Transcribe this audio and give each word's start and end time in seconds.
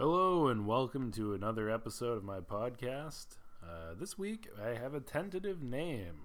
Hello, 0.00 0.48
and 0.48 0.66
welcome 0.66 1.12
to 1.12 1.34
another 1.34 1.68
episode 1.68 2.16
of 2.16 2.24
my 2.24 2.40
podcast. 2.40 3.36
Uh, 3.62 3.92
this 3.98 4.16
week, 4.16 4.48
I 4.58 4.68
have 4.68 4.94
a 4.94 5.00
tentative 5.00 5.60
name. 5.60 6.22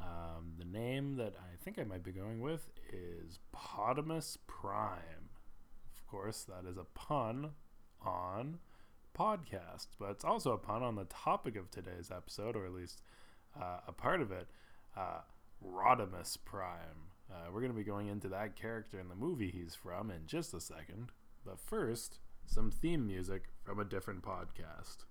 Um, 0.00 0.54
the 0.58 0.64
name 0.64 1.16
that 1.16 1.34
I 1.38 1.62
think 1.62 1.78
I 1.78 1.84
might 1.84 2.02
be 2.02 2.12
going 2.12 2.40
with 2.40 2.70
is 2.90 3.38
Podimus 3.54 4.38
Prime. 4.46 5.28
Of 5.94 6.06
course, 6.06 6.44
that 6.44 6.66
is 6.66 6.78
a 6.78 6.86
pun 6.94 7.50
on 8.00 8.60
podcast, 9.14 9.88
but 10.00 10.12
it's 10.12 10.24
also 10.24 10.52
a 10.52 10.58
pun 10.58 10.82
on 10.82 10.94
the 10.94 11.04
topic 11.04 11.54
of 11.54 11.70
today's 11.70 12.10
episode, 12.10 12.56
or 12.56 12.64
at 12.64 12.72
least 12.72 13.02
uh, 13.60 13.80
a 13.86 13.92
part 13.92 14.22
of 14.22 14.32
it 14.32 14.48
uh, 14.96 15.20
Rodimus 15.62 16.38
Prime. 16.46 17.10
Uh, 17.30 17.50
we're 17.52 17.60
going 17.60 17.72
to 17.72 17.78
be 17.78 17.84
going 17.84 18.08
into 18.08 18.28
that 18.28 18.56
character 18.56 18.98
in 18.98 19.10
the 19.10 19.14
movie 19.14 19.50
he's 19.50 19.74
from 19.74 20.10
in 20.10 20.26
just 20.26 20.54
a 20.54 20.60
second. 20.62 21.12
But 21.44 21.60
first, 21.60 22.20
some 22.46 22.70
theme 22.70 23.06
music 23.06 23.44
from 23.64 23.78
a 23.78 23.84
different 23.84 24.22
podcast. 24.22 25.04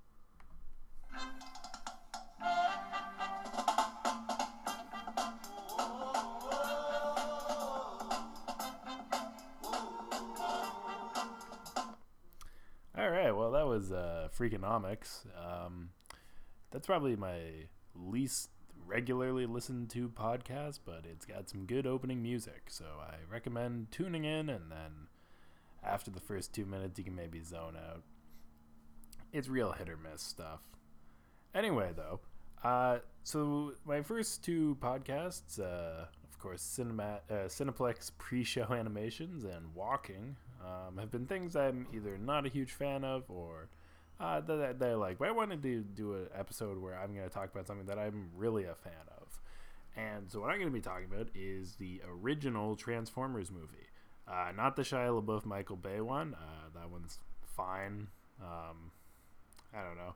All 12.97 13.09
right, 13.09 13.35
well, 13.35 13.51
that 13.51 13.65
was 13.65 13.91
uh, 13.91 14.27
Freakonomics. 14.37 15.25
Um, 15.35 15.89
that's 16.71 16.85
probably 16.85 17.15
my 17.15 17.67
least 17.95 18.49
regularly 18.85 19.45
listened 19.45 19.89
to 19.91 20.09
podcast, 20.09 20.79
but 20.85 21.05
it's 21.09 21.25
got 21.25 21.49
some 21.49 21.65
good 21.65 21.87
opening 21.87 22.21
music, 22.21 22.63
so 22.67 22.85
I 22.99 23.15
recommend 23.31 23.91
tuning 23.91 24.25
in 24.25 24.49
and 24.49 24.71
then 24.71 25.07
after 25.83 26.11
the 26.11 26.19
first 26.19 26.53
two 26.53 26.65
minutes, 26.65 26.97
you 26.97 27.05
can 27.05 27.15
maybe 27.15 27.41
zone 27.41 27.75
out. 27.75 28.03
It's 29.33 29.47
real 29.47 29.71
hit 29.71 29.89
or 29.89 29.97
miss 29.97 30.21
stuff. 30.21 30.59
Anyway, 31.53 31.91
though, 31.95 32.19
uh, 32.63 32.99
so 33.23 33.73
my 33.85 34.01
first 34.01 34.43
two 34.43 34.77
podcasts, 34.81 35.59
uh, 35.59 36.05
of 36.23 36.39
course, 36.39 36.61
Cinema, 36.61 37.19
uh, 37.29 37.33
Cineplex 37.47 38.11
pre-show 38.17 38.67
animations 38.71 39.43
and 39.43 39.73
Walking, 39.75 40.35
um, 40.63 40.97
have 40.97 41.11
been 41.11 41.25
things 41.25 41.55
I'm 41.55 41.87
either 41.93 42.17
not 42.17 42.45
a 42.45 42.49
huge 42.49 42.71
fan 42.71 43.03
of 43.03 43.23
or 43.29 43.69
uh, 44.19 44.39
that, 44.41 44.79
that 44.79 44.89
I 44.89 44.93
like. 44.93 45.17
But 45.17 45.29
I 45.29 45.31
wanted 45.31 45.63
to 45.63 45.81
do 45.81 46.13
an 46.13 46.27
episode 46.37 46.77
where 46.77 46.97
I'm 46.97 47.13
going 47.13 47.27
to 47.27 47.33
talk 47.33 47.51
about 47.51 47.67
something 47.67 47.87
that 47.87 47.97
I'm 47.97 48.29
really 48.35 48.65
a 48.65 48.75
fan 48.75 48.93
of. 49.19 49.39
And 49.97 50.31
so 50.31 50.39
what 50.39 50.51
I'm 50.51 50.57
going 50.57 50.69
to 50.69 50.73
be 50.73 50.81
talking 50.81 51.07
about 51.11 51.29
is 51.35 51.75
the 51.75 52.01
original 52.07 52.75
Transformers 52.75 53.51
movie. 53.51 53.87
Uh, 54.31 54.51
not 54.55 54.75
the 54.75 54.83
Shia 54.83 55.21
LaBeouf 55.21 55.45
Michael 55.45 55.75
Bay 55.75 55.99
one. 55.99 56.35
Uh, 56.35 56.79
that 56.79 56.89
one's 56.89 57.19
fine. 57.43 58.07
Um, 58.41 58.91
I 59.73 59.83
don't 59.83 59.97
know. 59.97 60.13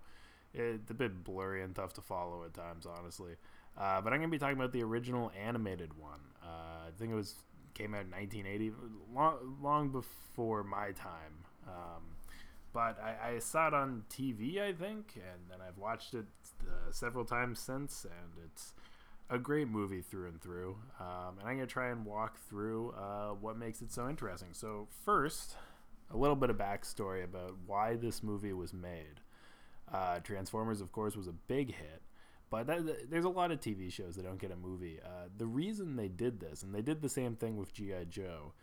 It's 0.54 0.90
a 0.90 0.94
bit 0.94 1.24
blurry 1.24 1.64
and 1.64 1.76
tough 1.76 1.94
to 1.94 2.02
follow 2.02 2.44
at 2.46 2.54
times, 2.54 2.86
honestly. 2.86 3.34
Uh, 3.78 4.00
but 4.00 4.14
I'm 4.14 4.20
gonna 4.20 4.32
be 4.32 4.38
talking 4.38 4.56
about 4.56 4.72
the 4.72 4.84
original 4.84 5.32
animated 5.38 5.98
one. 5.98 6.22
Uh, 6.42 6.88
I 6.88 6.92
think 6.98 7.12
it 7.12 7.16
was 7.16 7.36
came 7.74 7.94
out 7.94 8.06
in 8.06 8.12
1980, 8.12 8.72
long, 9.14 9.58
long 9.62 9.90
before 9.90 10.64
my 10.64 10.92
time. 10.92 11.44
Um, 11.68 12.04
but 12.74 12.98
I, 13.02 13.34
I, 13.34 13.40
saw 13.40 13.68
it 13.68 13.74
on 13.74 14.04
TV, 14.10 14.62
I 14.62 14.72
think, 14.72 15.16
and 15.16 15.50
then 15.50 15.58
I've 15.66 15.78
watched 15.78 16.14
it 16.14 16.26
uh, 16.62 16.92
several 16.92 17.26
times 17.26 17.60
since, 17.60 18.06
and 18.06 18.46
it's 18.46 18.74
a 19.30 19.38
great 19.40 19.68
movie 19.68 20.02
through 20.02 20.28
and 20.28 20.42
through. 20.42 20.78
Um, 21.00 21.40
and 21.40 21.48
I'm 21.48 21.56
going 21.56 21.68
to 21.68 21.74
try 21.74 21.90
and 21.90 22.06
walk 22.06 22.38
through 22.48 22.92
uh, 22.92 23.30
what 23.30 23.58
makes 23.58 23.82
it 23.82 23.92
so 23.92 24.08
interesting. 24.10 24.50
So, 24.52 24.88
first, 25.04 25.56
a 26.12 26.18
little 26.18 26.36
bit 26.36 26.50
of 26.50 26.58
backstory 26.58 27.24
about 27.24 27.56
why 27.66 27.96
this 27.96 28.22
movie 28.22 28.54
was 28.54 28.74
made. 28.74 29.22
Uh, 29.92 30.20
Transformers, 30.20 30.82
of 30.82 30.92
course, 30.92 31.16
was 31.16 31.28
a 31.28 31.34
big 31.34 31.76
hit, 31.76 32.02
but 32.50 32.68
that, 32.68 33.10
there's 33.10 33.26
a 33.26 33.30
lot 33.30 33.52
of 33.52 33.60
TV 33.60 33.92
shows 33.92 34.16
that 34.16 34.24
don't 34.24 34.40
get 34.40 34.52
a 34.52 34.56
movie. 34.56 35.00
Uh, 35.04 35.28
the 35.38 35.46
reason 35.46 35.96
they 35.96 36.08
did 36.08 36.40
this, 36.40 36.64
and 36.64 36.74
they 36.74 36.82
did 36.82 37.02
the 37.02 37.10
same 37.10 37.36
thing 37.36 37.58
with 37.58 37.74
G.I. 37.74 38.06
Joe, 38.06 38.54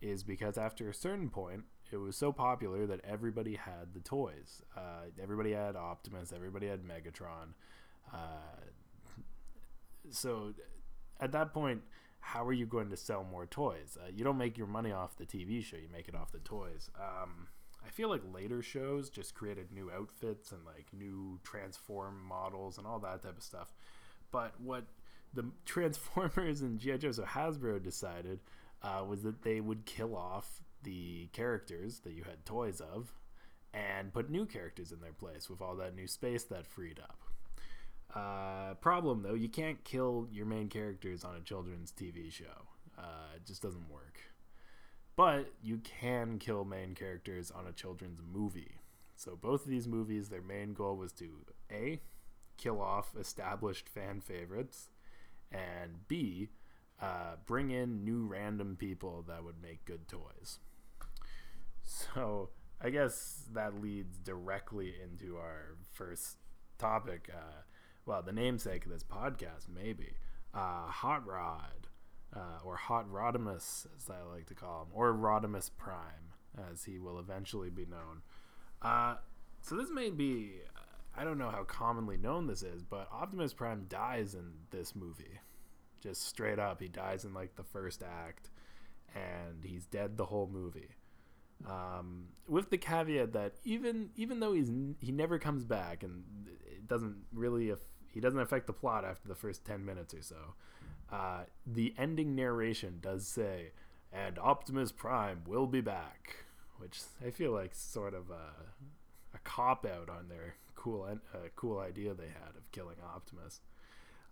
is 0.00 0.22
because 0.22 0.56
after 0.56 0.88
a 0.88 0.94
certain 0.94 1.28
point, 1.28 1.64
it 1.92 1.98
was 1.98 2.16
so 2.16 2.32
popular 2.32 2.86
that 2.86 3.00
everybody 3.04 3.56
had 3.56 3.92
the 3.92 4.00
toys. 4.00 4.62
Uh, 4.76 5.08
everybody 5.22 5.52
had 5.52 5.76
Optimus, 5.76 6.32
everybody 6.34 6.68
had 6.68 6.82
Megatron. 6.82 7.54
Uh, 8.12 8.16
so 10.10 10.54
at 11.20 11.32
that 11.32 11.52
point, 11.52 11.82
how 12.20 12.46
are 12.46 12.52
you 12.52 12.66
going 12.66 12.90
to 12.90 12.96
sell 12.96 13.24
more 13.24 13.46
toys? 13.46 13.96
Uh, 14.00 14.10
you 14.14 14.24
don't 14.24 14.38
make 14.38 14.58
your 14.58 14.66
money 14.66 14.92
off 14.92 15.16
the 15.16 15.26
TV 15.26 15.62
show; 15.64 15.76
you 15.76 15.88
make 15.92 16.08
it 16.08 16.14
off 16.14 16.32
the 16.32 16.38
toys. 16.38 16.90
Um, 16.98 17.48
I 17.84 17.90
feel 17.90 18.08
like 18.08 18.22
later 18.32 18.62
shows 18.62 19.10
just 19.10 19.34
created 19.34 19.72
new 19.72 19.90
outfits 19.90 20.52
and 20.52 20.64
like 20.64 20.86
new 20.92 21.40
transform 21.42 22.22
models 22.26 22.78
and 22.78 22.86
all 22.86 22.98
that 23.00 23.22
type 23.22 23.38
of 23.38 23.42
stuff. 23.42 23.72
But 24.30 24.60
what 24.60 24.84
the 25.32 25.46
Transformers 25.64 26.60
and 26.60 26.78
GI 26.78 26.98
Joe, 26.98 27.12
so 27.12 27.22
Hasbro 27.24 27.82
decided 27.82 28.40
uh, 28.82 29.04
was 29.08 29.22
that 29.22 29.42
they 29.42 29.60
would 29.60 29.86
kill 29.86 30.16
off 30.16 30.60
the 30.82 31.28
characters 31.32 32.00
that 32.00 32.12
you 32.12 32.24
had 32.24 32.44
toys 32.44 32.80
of 32.80 33.12
and 33.72 34.12
put 34.12 34.30
new 34.30 34.46
characters 34.46 34.92
in 34.92 35.00
their 35.00 35.12
place 35.12 35.48
with 35.48 35.60
all 35.60 35.76
that 35.76 35.94
new 35.94 36.06
space 36.06 36.44
that 36.44 36.66
freed 36.66 36.98
up. 36.98 37.18
Uh, 38.14 38.74
problem 38.80 39.22
though, 39.22 39.34
you 39.34 39.48
can't 39.48 39.82
kill 39.84 40.26
your 40.32 40.46
main 40.46 40.68
characters 40.68 41.24
on 41.24 41.36
a 41.36 41.40
children's 41.40 41.92
TV 41.92 42.32
show. 42.32 42.66
Uh, 42.98 43.36
it 43.36 43.46
just 43.46 43.62
doesn't 43.62 43.88
work. 43.90 44.18
But 45.16 45.52
you 45.62 45.78
can 45.78 46.38
kill 46.38 46.64
main 46.64 46.94
characters 46.94 47.50
on 47.50 47.66
a 47.66 47.72
children's 47.72 48.20
movie. 48.22 48.80
So 49.16 49.36
both 49.36 49.64
of 49.64 49.70
these 49.70 49.86
movies, 49.86 50.28
their 50.28 50.42
main 50.42 50.72
goal 50.72 50.96
was 50.96 51.12
to 51.12 51.28
a 51.70 52.00
kill 52.56 52.80
off 52.80 53.14
established 53.18 53.88
fan 53.88 54.20
favorites, 54.20 54.88
and 55.52 56.06
b 56.08 56.48
uh, 57.00 57.36
bring 57.46 57.70
in 57.70 58.04
new 58.04 58.26
random 58.26 58.76
people 58.76 59.24
that 59.28 59.44
would 59.44 59.60
make 59.62 59.84
good 59.84 60.06
toys. 60.08 60.58
So 61.82 62.50
I 62.80 62.90
guess 62.90 63.44
that 63.52 63.80
leads 63.80 64.18
directly 64.18 64.94
into 65.02 65.36
our 65.36 65.76
first 65.92 66.36
topic. 66.78 67.30
Uh, 67.34 67.62
well, 68.10 68.22
the 68.22 68.32
namesake 68.32 68.86
of 68.86 68.90
this 68.90 69.04
podcast, 69.04 69.68
maybe. 69.72 70.14
Uh, 70.52 70.88
Hot 70.88 71.24
Rod, 71.24 71.86
uh, 72.34 72.58
or 72.64 72.74
Hot 72.74 73.08
Rodimus, 73.08 73.86
as 73.96 74.10
I 74.10 74.20
like 74.34 74.46
to 74.46 74.54
call 74.56 74.82
him, 74.82 74.88
or 74.92 75.12
Rodimus 75.12 75.70
Prime, 75.78 76.34
as 76.72 76.82
he 76.82 76.98
will 76.98 77.20
eventually 77.20 77.70
be 77.70 77.86
known. 77.86 78.22
Uh, 78.82 79.14
so 79.62 79.76
this 79.76 79.90
may 79.92 80.10
be, 80.10 80.54
I 81.16 81.22
don't 81.22 81.38
know 81.38 81.50
how 81.50 81.62
commonly 81.62 82.16
known 82.16 82.48
this 82.48 82.64
is, 82.64 82.82
but 82.82 83.06
Optimus 83.12 83.54
Prime 83.54 83.86
dies 83.88 84.34
in 84.34 84.54
this 84.72 84.96
movie. 84.96 85.38
Just 86.00 86.24
straight 86.24 86.58
up, 86.58 86.80
he 86.80 86.88
dies 86.88 87.24
in 87.24 87.32
like 87.32 87.54
the 87.54 87.62
first 87.62 88.02
act, 88.02 88.50
and 89.14 89.64
he's 89.64 89.86
dead 89.86 90.16
the 90.16 90.26
whole 90.26 90.50
movie. 90.52 90.96
Um, 91.64 92.30
with 92.48 92.70
the 92.70 92.78
caveat 92.78 93.34
that 93.34 93.52
even 93.62 94.10
even 94.16 94.40
though 94.40 94.54
he's 94.54 94.72
he 94.98 95.12
never 95.12 95.38
comes 95.38 95.62
back 95.62 96.02
and 96.02 96.24
it 96.66 96.88
doesn't 96.88 97.16
really 97.34 97.70
he 98.12 98.20
doesn't 98.20 98.40
affect 98.40 98.66
the 98.66 98.72
plot 98.72 99.04
after 99.04 99.28
the 99.28 99.34
first 99.34 99.64
10 99.64 99.84
minutes 99.84 100.14
or 100.14 100.22
so. 100.22 100.54
Uh, 101.12 101.44
the 101.66 101.94
ending 101.98 102.34
narration 102.34 102.98
does 103.00 103.26
say, 103.26 103.72
and 104.12 104.38
Optimus 104.38 104.92
Prime 104.92 105.42
will 105.46 105.66
be 105.66 105.80
back, 105.80 106.44
which 106.78 107.00
I 107.24 107.30
feel 107.30 107.52
like 107.52 107.74
sort 107.74 108.14
of 108.14 108.30
a, 108.30 109.34
a 109.34 109.38
cop 109.44 109.86
out 109.86 110.08
on 110.08 110.28
their 110.28 110.54
cool 110.74 111.06
uh, 111.34 111.38
cool 111.56 111.78
idea 111.78 112.14
they 112.14 112.24
had 112.24 112.56
of 112.56 112.70
killing 112.72 112.96
Optimus. 113.14 113.60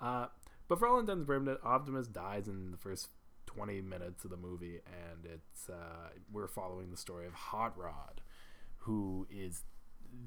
Uh, 0.00 0.26
but 0.68 0.78
for 0.78 0.86
all 0.86 0.98
intents 0.98 1.18
and 1.18 1.26
purposes, 1.26 1.58
Optimus 1.64 2.06
dies 2.06 2.48
in 2.48 2.70
the 2.70 2.76
first 2.76 3.08
20 3.46 3.80
minutes 3.80 4.24
of 4.24 4.30
the 4.30 4.36
movie, 4.36 4.80
and 4.86 5.24
it's 5.24 5.68
uh, 5.68 6.10
we're 6.32 6.48
following 6.48 6.90
the 6.90 6.96
story 6.96 7.26
of 7.26 7.34
Hot 7.34 7.76
Rod, 7.76 8.20
who 8.78 9.26
is 9.30 9.62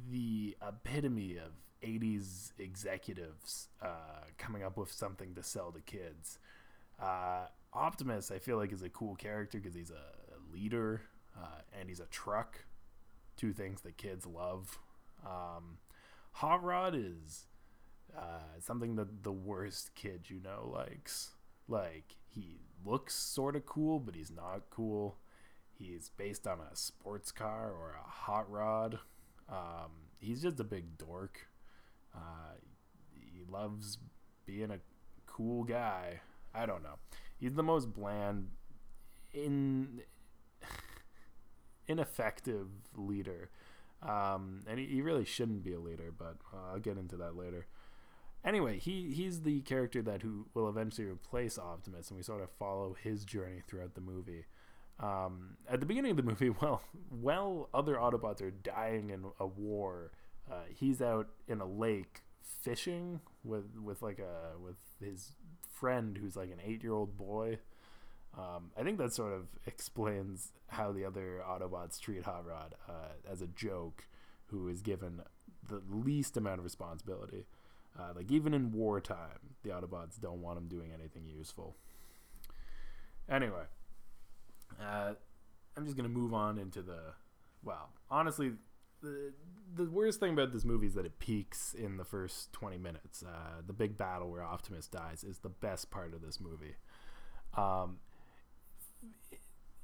the 0.09 0.55
epitome 0.65 1.37
of 1.37 1.51
80s 1.83 2.51
executives 2.59 3.69
uh, 3.81 4.25
coming 4.37 4.63
up 4.63 4.77
with 4.77 4.91
something 4.91 5.33
to 5.35 5.43
sell 5.43 5.71
to 5.71 5.79
kids. 5.81 6.39
Uh, 7.01 7.47
Optimus, 7.73 8.31
I 8.31 8.39
feel 8.39 8.57
like, 8.57 8.71
is 8.71 8.83
a 8.83 8.89
cool 8.89 9.15
character 9.15 9.59
because 9.59 9.75
he's 9.75 9.91
a, 9.91 10.21
leader 10.53 11.01
uh, 11.37 11.61
and 11.79 11.87
he's 11.87 12.01
a 12.01 12.05
truck. 12.07 12.65
Two 13.37 13.53
things 13.53 13.81
that 13.81 13.95
kids 13.95 14.25
love. 14.25 14.79
Um, 15.25 15.77
Hot 16.33 16.61
Rod 16.61 16.93
is 16.93 17.45
uh, 18.17 18.59
something 18.59 18.95
that 18.95 19.23
the 19.23 19.31
worst 19.31 19.95
kid 19.95 20.25
you 20.29 20.41
know 20.41 20.69
likes. 20.73 21.31
Like, 21.69 22.17
he 22.27 22.59
looks 22.85 23.15
sort 23.15 23.55
of 23.55 23.65
cool, 23.65 23.99
but 23.99 24.15
he's 24.15 24.31
not 24.31 24.69
cool. 24.69 25.17
He's 25.73 26.09
based 26.09 26.45
on 26.45 26.59
a 26.59 26.75
sports 26.75 27.31
car 27.31 27.71
or 27.71 27.95
a 27.99 28.09
hot 28.09 28.51
rod. 28.51 28.99
Um, 29.49 29.91
he's 30.19 30.41
just 30.41 30.59
a 30.59 30.63
big 30.63 30.97
dork. 30.97 31.47
Uh, 32.15 32.55
he 33.13 33.43
loves 33.49 33.97
being 34.45 34.71
a 34.71 34.79
cool 35.25 35.63
guy. 35.63 36.21
I 36.53 36.65
don't 36.65 36.83
know. 36.83 36.95
He's 37.39 37.53
the 37.55 37.63
most 37.63 37.93
bland, 37.93 38.49
in 39.33 40.01
ineffective 41.87 42.67
leader 42.95 43.49
Um, 44.03 44.61
and 44.67 44.79
he, 44.79 44.87
he 44.87 45.01
really 45.01 45.25
shouldn't 45.25 45.63
be 45.63 45.73
a 45.73 45.79
leader, 45.79 46.13
but 46.17 46.37
uh, 46.53 46.73
I'll 46.73 46.79
get 46.79 46.97
into 46.97 47.17
that 47.17 47.37
later. 47.37 47.67
Anyway, 48.45 48.79
he 48.79 49.13
he's 49.13 49.41
the 49.41 49.61
character 49.61 50.01
that 50.03 50.23
who 50.23 50.47
will 50.53 50.69
eventually 50.69 51.07
replace 51.07 51.59
Optimus, 51.59 52.09
and 52.09 52.17
we 52.17 52.23
sort 52.23 52.41
of 52.43 52.49
follow 52.59 52.95
his 53.01 53.25
journey 53.25 53.61
throughout 53.67 53.95
the 53.95 54.01
movie. 54.01 54.45
Um, 54.99 55.57
at 55.69 55.79
the 55.81 55.87
beginning 55.87 56.11
of 56.11 56.17
the 56.17 56.23
movie, 56.23 56.49
well, 56.61 56.81
while 57.09 57.69
other 57.73 57.95
Autobots 57.95 58.41
are 58.41 58.51
dying 58.51 59.11
in 59.11 59.25
a 59.39 59.47
war, 59.47 60.11
uh, 60.51 60.55
he's 60.73 61.01
out 61.01 61.27
in 61.47 61.61
a 61.61 61.65
lake 61.65 62.21
fishing 62.41 63.21
with 63.43 63.77
with 63.81 64.01
like 64.01 64.19
a 64.19 64.59
with 64.59 64.77
his 64.99 65.31
friend 65.71 66.17
who's 66.17 66.35
like 66.35 66.51
an 66.51 66.59
eight 66.63 66.83
year 66.83 66.93
old 66.93 67.17
boy. 67.17 67.57
Um, 68.37 68.71
I 68.77 68.83
think 68.83 68.97
that 68.97 69.13
sort 69.13 69.33
of 69.33 69.47
explains 69.67 70.51
how 70.67 70.91
the 70.91 71.05
other 71.05 71.41
Autobots 71.47 71.99
treat 71.99 72.23
Hot 72.23 72.45
Rod 72.45 72.75
uh, 72.87 73.13
as 73.29 73.41
a 73.41 73.47
joke, 73.47 74.05
who 74.47 74.67
is 74.67 74.81
given 74.81 75.21
the 75.67 75.81
least 75.89 76.37
amount 76.37 76.59
of 76.59 76.63
responsibility. 76.63 77.45
Uh, 77.99 78.13
like 78.15 78.31
even 78.31 78.53
in 78.53 78.71
wartime, 78.71 79.55
the 79.63 79.69
Autobots 79.69 80.19
don't 80.19 80.41
want 80.41 80.57
him 80.57 80.67
doing 80.67 80.91
anything 80.93 81.23
useful. 81.27 81.75
Anyway, 83.29 83.63
uh, 84.81 85.13
I'm 85.75 85.85
just 85.85 85.97
gonna 85.97 86.09
move 86.09 86.33
on 86.33 86.57
into 86.57 86.81
the. 86.81 86.99
Well, 87.63 87.89
honestly, 88.09 88.53
the 89.01 89.33
the 89.73 89.85
worst 89.89 90.19
thing 90.19 90.33
about 90.33 90.51
this 90.51 90.65
movie 90.65 90.87
is 90.87 90.95
that 90.95 91.05
it 91.05 91.19
peaks 91.19 91.73
in 91.73 91.97
the 91.97 92.03
first 92.03 92.51
20 92.53 92.77
minutes. 92.77 93.23
Uh, 93.23 93.61
the 93.65 93.73
big 93.73 93.97
battle 93.97 94.29
where 94.29 94.43
Optimus 94.43 94.87
dies 94.87 95.23
is 95.23 95.39
the 95.39 95.49
best 95.49 95.89
part 95.89 96.13
of 96.13 96.21
this 96.21 96.39
movie. 96.41 96.75
Um, 97.55 97.99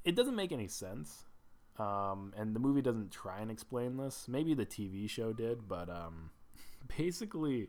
it 0.04 0.14
doesn't 0.14 0.36
make 0.36 0.52
any 0.52 0.68
sense. 0.68 1.24
Um, 1.78 2.34
and 2.36 2.54
the 2.54 2.60
movie 2.60 2.82
doesn't 2.82 3.12
try 3.12 3.40
and 3.40 3.50
explain 3.50 3.96
this. 3.96 4.26
Maybe 4.28 4.52
the 4.52 4.66
TV 4.66 5.08
show 5.08 5.32
did, 5.32 5.68
but 5.68 5.88
um, 5.88 6.30
basically, 6.98 7.68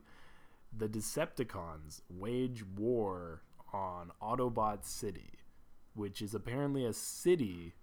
the 0.76 0.90
Decepticons 0.90 2.02
wage 2.10 2.66
war 2.76 3.44
on 3.72 4.12
Autobot 4.22 4.84
City, 4.84 5.32
which 5.94 6.22
is 6.22 6.34
apparently 6.34 6.86
a 6.86 6.94
city 6.94 7.76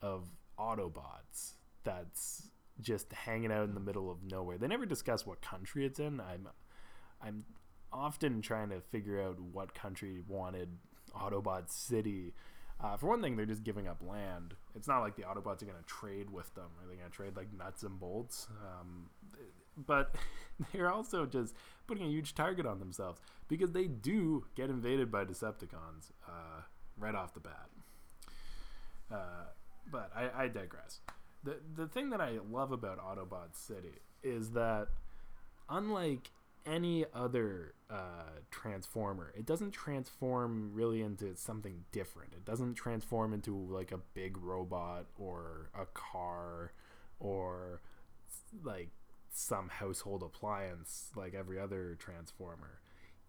of 0.00 0.30
Autobots 0.58 1.52
that's 1.84 2.50
just 2.80 3.12
hanging 3.12 3.52
out 3.52 3.64
in 3.64 3.74
the 3.74 3.80
middle 3.80 4.10
of 4.10 4.18
nowhere. 4.22 4.58
They 4.58 4.66
never 4.66 4.86
discuss 4.86 5.26
what 5.26 5.40
country 5.40 5.86
it's 5.86 5.98
in. 5.98 6.20
I'm 6.20 6.48
I'm 7.22 7.44
often 7.92 8.42
trying 8.42 8.70
to 8.70 8.80
figure 8.80 9.20
out 9.22 9.40
what 9.40 9.74
country 9.74 10.22
wanted 10.26 10.68
Autobot 11.14 11.70
City. 11.70 12.34
Uh, 12.78 12.96
for 12.96 13.06
one 13.08 13.22
thing, 13.22 13.36
they're 13.36 13.46
just 13.46 13.64
giving 13.64 13.88
up 13.88 14.02
land. 14.06 14.54
It's 14.74 14.86
not 14.86 15.00
like 15.00 15.16
the 15.16 15.22
Autobots 15.22 15.62
are 15.62 15.66
going 15.66 15.78
to 15.78 15.86
trade 15.86 16.30
with 16.30 16.54
them. 16.54 16.66
Are 16.82 16.88
they 16.88 16.96
going 16.96 17.08
to 17.08 17.14
trade 17.14 17.36
like 17.36 17.48
nuts 17.56 17.82
and 17.82 17.98
bolts? 17.98 18.48
Um, 18.62 19.06
but 19.86 20.14
they're 20.72 20.92
also 20.92 21.24
just 21.24 21.54
putting 21.86 22.04
a 22.04 22.10
huge 22.10 22.34
target 22.34 22.66
on 22.66 22.78
themselves 22.78 23.20
because 23.48 23.72
they 23.72 23.86
do 23.86 24.44
get 24.54 24.68
invaded 24.68 25.10
by 25.10 25.24
Decepticons 25.24 26.10
uh, 26.28 26.62
right 26.98 27.14
off 27.14 27.32
the 27.32 27.40
bat. 27.40 27.70
Uh, 29.10 29.44
but 29.90 30.10
I, 30.14 30.44
I 30.44 30.48
digress 30.48 31.00
the 31.46 31.56
the 31.82 31.86
thing 31.86 32.10
that 32.10 32.20
I 32.20 32.38
love 32.50 32.72
about 32.72 32.98
Autobot 32.98 33.54
City 33.54 34.00
is 34.22 34.50
that 34.50 34.88
unlike 35.70 36.30
any 36.66 37.06
other 37.14 37.74
uh, 37.88 38.40
transformer, 38.50 39.32
it 39.36 39.46
doesn't 39.46 39.70
transform 39.70 40.72
really 40.74 41.00
into 41.00 41.36
something 41.36 41.84
different. 41.92 42.32
It 42.32 42.44
doesn't 42.44 42.74
transform 42.74 43.32
into 43.32 43.56
like 43.56 43.92
a 43.92 43.98
big 44.14 44.36
robot 44.36 45.06
or 45.16 45.70
a 45.78 45.86
car 45.86 46.72
or 47.20 47.80
like 48.64 48.90
some 49.32 49.68
household 49.68 50.22
appliance 50.24 51.12
like 51.14 51.34
every 51.34 51.60
other 51.60 51.96
transformer. 51.98 52.80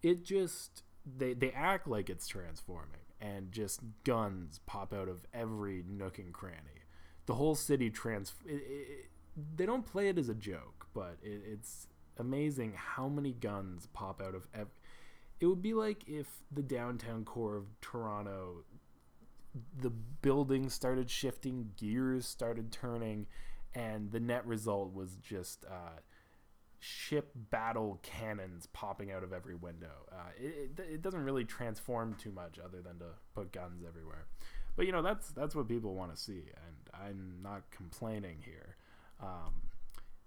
It 0.02 0.24
just 0.24 0.82
they 1.06 1.34
they 1.34 1.52
act 1.52 1.86
like 1.86 2.10
it's 2.10 2.26
transforming 2.26 3.06
and 3.20 3.52
just 3.52 3.80
guns 4.02 4.58
pop 4.66 4.92
out 4.92 5.08
of 5.08 5.24
every 5.32 5.84
nook 5.88 6.18
and 6.18 6.32
cranny 6.32 6.82
the 7.28 7.34
whole 7.34 7.54
city 7.54 7.90
trans. 7.90 8.32
It, 8.46 8.54
it, 8.54 9.10
they 9.54 9.66
don't 9.66 9.84
play 9.84 10.08
it 10.08 10.18
as 10.18 10.30
a 10.30 10.34
joke, 10.34 10.86
but 10.94 11.18
it, 11.22 11.42
it's 11.46 11.86
amazing 12.16 12.72
how 12.74 13.06
many 13.06 13.32
guns 13.32 13.86
pop 13.92 14.20
out 14.20 14.34
of. 14.34 14.48
Ev- 14.54 14.74
it 15.38 15.46
would 15.46 15.60
be 15.62 15.74
like 15.74 16.08
if 16.08 16.26
the 16.50 16.62
downtown 16.62 17.24
core 17.24 17.56
of 17.56 17.66
Toronto, 17.82 18.64
the 19.78 19.90
buildings 19.90 20.72
started 20.72 21.10
shifting, 21.10 21.70
gears 21.76 22.26
started 22.26 22.72
turning, 22.72 23.26
and 23.74 24.10
the 24.10 24.20
net 24.20 24.46
result 24.46 24.94
was 24.94 25.16
just 25.16 25.66
uh, 25.66 26.00
ship 26.80 27.30
battle 27.34 28.00
cannons 28.02 28.68
popping 28.72 29.12
out 29.12 29.22
of 29.22 29.34
every 29.34 29.54
window. 29.54 30.06
Uh, 30.10 30.30
it, 30.40 30.80
it, 30.80 31.02
doesn't 31.02 31.24
really 31.24 31.44
transform 31.44 32.14
too 32.14 32.32
much 32.32 32.58
other 32.58 32.80
than 32.80 32.98
to 33.00 33.10
put 33.34 33.52
guns 33.52 33.82
everywhere. 33.86 34.24
But 34.76 34.86
you 34.86 34.92
know 34.92 35.02
that's 35.02 35.30
that's 35.32 35.54
what 35.54 35.68
people 35.68 35.94
want 35.94 36.14
to 36.14 36.20
see, 36.20 36.44
I'm 37.02 37.38
not 37.42 37.70
complaining 37.70 38.38
here. 38.44 38.76
Um, 39.20 39.62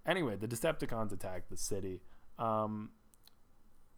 anyway, 0.06 0.36
the 0.36 0.48
Decepticons 0.48 1.12
attack 1.12 1.48
the 1.48 1.56
city. 1.56 2.00
Um, 2.38 2.90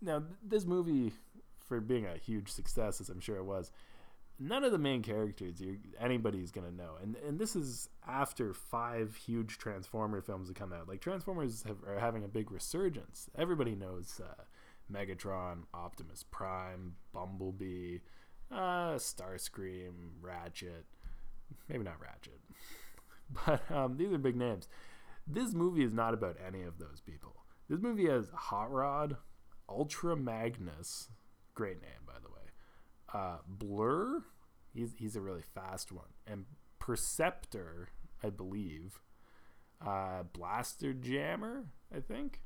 now, 0.01 0.23
this 0.43 0.65
movie, 0.65 1.13
for 1.61 1.81
being 1.81 2.07
a 2.07 2.17
huge 2.17 2.51
success, 2.51 3.01
as 3.01 3.09
I'm 3.09 3.21
sure 3.21 3.37
it 3.37 3.45
was, 3.45 3.71
none 4.39 4.65
of 4.65 4.73
the 4.73 4.79
main 4.79 5.03
characters 5.03 5.63
anybody's 6.01 6.51
gonna 6.51 6.71
know, 6.71 6.97
and 7.03 7.17
and 7.27 7.39
this 7.39 7.55
is 7.57 7.89
after 8.07 8.53
five 8.53 9.15
huge 9.15 9.59
Transformer 9.59 10.21
films 10.21 10.49
have 10.49 10.57
come 10.57 10.73
out. 10.73 10.89
Like 10.89 11.01
Transformers 11.01 11.63
have, 11.63 11.77
are 11.87 11.99
having 11.99 12.25
a 12.25 12.29
big 12.29 12.51
resurgence. 12.51 13.31
Everybody 13.37 13.75
knows 13.75 14.21
uh, 14.23 14.43
Megatron, 14.93 15.63
Optimus 15.73 16.25
Prime, 16.31 16.97
Bumblebee, 17.13 17.99
uh, 18.51 18.95
Starscream, 18.95 20.11
Ratchet 20.21 20.85
maybe 21.69 21.85
not 21.85 22.01
Ratchet, 22.01 22.41
but 23.47 23.71
um, 23.71 23.97
these 23.97 24.13
are 24.13 24.19
big 24.19 24.37
names. 24.37 24.69
This 25.27 25.55
movie 25.55 25.85
is 25.85 25.95
not 25.95 26.15
about 26.15 26.37
any 26.47 26.63
of 26.63 26.79
those 26.79 27.01
people. 27.05 27.45
This 27.69 27.81
movie 27.81 28.09
has 28.09 28.29
Hot 28.35 28.71
Rod, 28.71 29.17
Ultra 29.69 30.17
Magnus, 30.17 31.09
great 31.55 31.81
name 31.81 32.05
by 32.07 32.15
the 32.23 32.29
way. 32.29 32.41
Uh, 33.13 33.39
Blurr, 33.59 34.23
he's 34.75 34.95
he's 34.99 35.17
a 35.17 35.21
really 35.21 35.45
fast 35.55 35.93
one, 35.93 36.13
and 36.27 36.45
Perceptor, 36.79 37.89
I 38.23 38.31
believe. 38.31 39.01
Uh, 39.85 40.23
Blaster 40.33 40.93
Jammer, 40.93 41.67
I 41.95 42.01
think. 42.01 42.41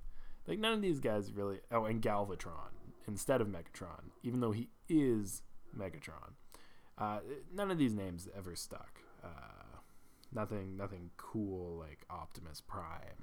Like 0.47 0.59
none 0.59 0.73
of 0.73 0.83
these 0.83 1.01
guys 1.01 1.33
really. 1.33 1.59
Oh, 1.71 1.85
and 1.85 2.01
Galvatron 2.01 2.73
instead 3.07 3.41
of 3.41 3.49
Megatron, 3.49 4.11
even 4.23 4.41
though 4.41 4.53
he 4.53 4.69
is 4.89 5.43
Megatron. 5.77 6.35
Uh, 6.99 7.21
none 7.55 7.71
of 7.71 7.79
these 7.79 7.95
names 7.95 8.29
ever 8.37 8.57
stuck. 8.57 9.01
Uh, 9.23 9.79
nothing, 10.35 10.77
nothing 10.77 11.11
cool 11.17 11.79
like 11.79 12.05
Optimus 12.11 12.61
Prime 12.61 13.23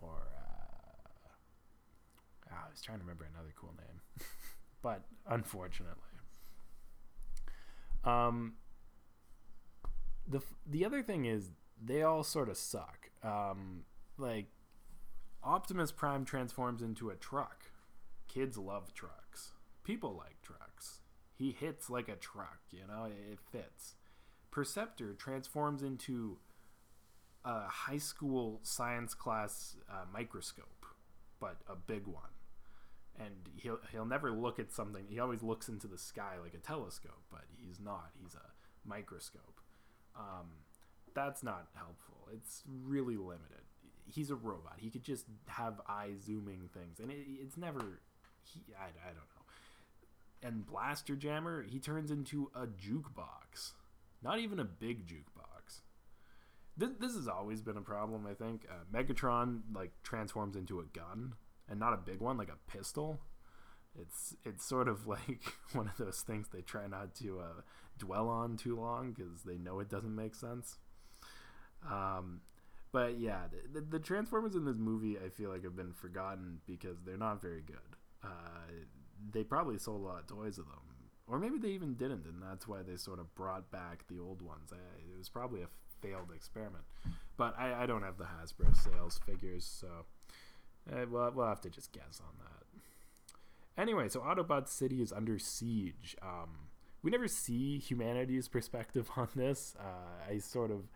or 0.00 0.08
or. 0.08 0.16
Uh, 0.36 1.28
ah, 2.50 2.64
I 2.66 2.70
was 2.70 2.80
trying 2.80 2.98
to 2.98 3.04
remember 3.04 3.26
another 3.32 3.52
cool 3.58 3.74
name, 3.76 4.26
but 4.82 5.02
unfortunately. 5.28 5.94
Um. 8.04 8.54
The 10.26 10.40
the 10.66 10.86
other 10.86 11.02
thing 11.02 11.26
is 11.26 11.50
they 11.82 12.02
all 12.02 12.22
sort 12.22 12.48
of 12.48 12.56
suck. 12.56 13.10
Um, 13.22 13.84
like 14.16 14.46
Optimus 15.42 15.92
Prime 15.92 16.24
transforms 16.24 16.80
into 16.80 17.10
a 17.10 17.14
truck. 17.14 17.66
Kids 18.26 18.56
love 18.56 18.94
trucks. 18.94 19.52
People 19.82 20.14
like 20.16 20.40
trucks 20.40 21.00
he 21.36 21.52
hits 21.52 21.90
like 21.90 22.08
a 22.08 22.16
truck, 22.16 22.60
you 22.70 22.86
know, 22.86 23.06
it 23.06 23.38
fits. 23.50 23.94
Perceptor 24.50 25.14
transforms 25.14 25.82
into 25.82 26.38
a 27.44 27.66
high 27.68 27.98
school 27.98 28.60
science 28.62 29.14
class 29.14 29.76
uh, 29.90 30.04
microscope, 30.12 30.86
but 31.40 31.56
a 31.68 31.74
big 31.74 32.06
one. 32.06 32.22
And 33.18 33.48
he'll 33.56 33.78
he'll 33.92 34.06
never 34.06 34.30
look 34.30 34.58
at 34.58 34.72
something. 34.72 35.04
He 35.08 35.20
always 35.20 35.42
looks 35.42 35.68
into 35.68 35.86
the 35.86 35.98
sky 35.98 36.34
like 36.42 36.54
a 36.54 36.58
telescope, 36.58 37.22
but 37.30 37.42
he's 37.56 37.78
not. 37.80 38.10
He's 38.20 38.34
a 38.34 38.88
microscope. 38.88 39.60
Um, 40.16 40.46
that's 41.14 41.42
not 41.42 41.68
helpful. 41.74 42.28
It's 42.32 42.62
really 42.66 43.16
limited. 43.16 43.62
He's 44.06 44.30
a 44.30 44.34
robot. 44.34 44.74
He 44.78 44.90
could 44.90 45.04
just 45.04 45.26
have 45.46 45.80
eye 45.88 46.12
zooming 46.24 46.68
things, 46.72 46.98
and 47.00 47.10
it, 47.10 47.24
it's 47.40 47.56
never. 47.56 48.00
He, 48.42 48.62
I, 48.76 48.86
I 48.86 49.08
don't 49.08 49.16
know 49.16 49.33
and 50.44 50.66
Blaster 50.66 51.16
Jammer, 51.16 51.62
he 51.62 51.78
turns 51.78 52.10
into 52.10 52.50
a 52.54 52.66
jukebox. 52.66 53.72
Not 54.22 54.38
even 54.38 54.60
a 54.60 54.64
big 54.64 55.06
jukebox. 55.06 55.80
This, 56.76 56.90
this 57.00 57.14
has 57.14 57.28
always 57.28 57.62
been 57.62 57.76
a 57.76 57.82
problem, 57.82 58.26
I 58.26 58.34
think. 58.34 58.66
Uh, 58.70 58.84
Megatron 58.96 59.62
like 59.74 59.92
transforms 60.02 60.54
into 60.54 60.80
a 60.80 60.84
gun, 60.84 61.34
and 61.68 61.80
not 61.80 61.94
a 61.94 61.96
big 61.98 62.20
one, 62.20 62.36
like 62.36 62.50
a 62.50 62.70
pistol. 62.70 63.20
It's 63.98 64.36
it's 64.44 64.64
sort 64.64 64.88
of 64.88 65.06
like 65.06 65.44
one 65.72 65.88
of 65.88 65.96
those 65.96 66.20
things 66.20 66.48
they 66.52 66.62
try 66.62 66.86
not 66.86 67.14
to 67.16 67.40
uh, 67.40 67.62
dwell 67.98 68.28
on 68.28 68.56
too 68.56 68.78
long 68.78 69.12
because 69.12 69.42
they 69.44 69.56
know 69.56 69.80
it 69.80 69.88
doesn't 69.88 70.14
make 70.14 70.34
sense. 70.34 70.78
Um, 71.88 72.40
but 72.92 73.18
yeah, 73.18 73.42
the, 73.72 73.80
the, 73.82 73.98
Transformers 73.98 74.54
in 74.54 74.64
this 74.64 74.78
movie 74.78 75.18
I 75.18 75.28
feel 75.28 75.50
like 75.50 75.64
have 75.64 75.76
been 75.76 75.92
forgotten 75.92 76.60
because 76.66 76.96
they're 77.04 77.18
not 77.18 77.42
very 77.42 77.60
good. 77.60 77.76
Uh, 78.22 78.28
they 79.32 79.44
probably 79.44 79.78
sold 79.78 80.00
a 80.00 80.04
lot 80.04 80.20
of 80.20 80.26
toys 80.26 80.58
of 80.58 80.66
them, 80.66 80.80
or 81.26 81.38
maybe 81.38 81.58
they 81.58 81.68
even 81.68 81.94
didn't, 81.94 82.26
and 82.26 82.42
that's 82.42 82.68
why 82.68 82.82
they 82.82 82.96
sort 82.96 83.18
of 83.18 83.34
brought 83.34 83.70
back 83.70 84.04
the 84.08 84.18
old 84.18 84.42
ones. 84.42 84.72
I, 84.72 84.76
it 84.76 85.18
was 85.18 85.28
probably 85.28 85.62
a 85.62 85.68
failed 86.00 86.30
experiment, 86.34 86.84
but 87.36 87.58
I, 87.58 87.82
I 87.82 87.86
don't 87.86 88.02
have 88.02 88.18
the 88.18 88.24
Hasbro 88.24 88.76
sales 88.76 89.20
figures, 89.26 89.64
so 89.64 89.88
uh, 90.92 91.06
we'll, 91.10 91.30
we'll 91.34 91.48
have 91.48 91.60
to 91.62 91.70
just 91.70 91.92
guess 91.92 92.20
on 92.20 92.34
that. 92.38 93.82
Anyway, 93.82 94.08
so 94.08 94.20
Autobot 94.20 94.68
City 94.68 95.02
is 95.02 95.12
under 95.12 95.38
siege. 95.38 96.16
Um, 96.22 96.68
we 97.02 97.10
never 97.10 97.28
see 97.28 97.78
humanity's 97.78 98.48
perspective 98.48 99.10
on 99.16 99.28
this. 99.34 99.74
Uh, 99.78 100.32
I 100.32 100.38
sort 100.38 100.70
of 100.70 100.88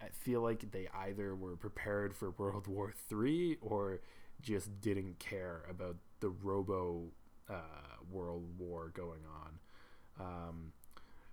I 0.00 0.08
feel 0.12 0.40
like 0.40 0.72
they 0.72 0.88
either 0.94 1.34
were 1.34 1.56
prepared 1.56 2.14
for 2.14 2.30
World 2.32 2.66
War 2.66 2.92
Three 3.08 3.58
or 3.60 4.00
just 4.40 4.80
didn't 4.80 5.18
care 5.18 5.62
about 5.68 5.96
the 6.20 6.30
Robo 6.30 7.12
uh, 7.50 7.96
World 8.10 8.44
War 8.58 8.92
going 8.94 9.22
on. 9.26 9.58
Um, 10.20 10.72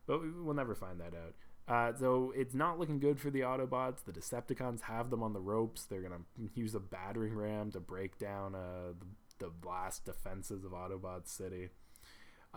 but 0.05 0.21
we'll 0.43 0.55
never 0.55 0.75
find 0.75 0.99
that 0.99 1.13
out. 1.13 1.33
Uh, 1.67 1.97
so 1.97 2.33
it's 2.35 2.55
not 2.55 2.79
looking 2.79 2.99
good 2.99 3.19
for 3.19 3.29
the 3.29 3.41
Autobots. 3.41 4.03
The 4.05 4.13
Decepticons 4.13 4.81
have 4.81 5.09
them 5.09 5.21
on 5.21 5.33
the 5.33 5.41
ropes. 5.41 5.83
They're 5.83 6.01
gonna 6.01 6.21
use 6.55 6.73
a 6.73 6.79
battering 6.79 7.35
ram 7.35 7.71
to 7.71 7.79
break 7.79 8.17
down 8.17 8.55
uh, 8.55 8.93
the, 8.97 9.45
the 9.45 9.51
blast 9.51 10.05
defenses 10.05 10.63
of 10.63 10.71
Autobot 10.71 11.27
City. 11.27 11.69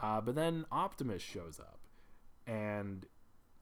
Uh, 0.00 0.20
but 0.20 0.36
then 0.36 0.64
Optimus 0.70 1.22
shows 1.22 1.58
up, 1.58 1.80
and 2.46 3.06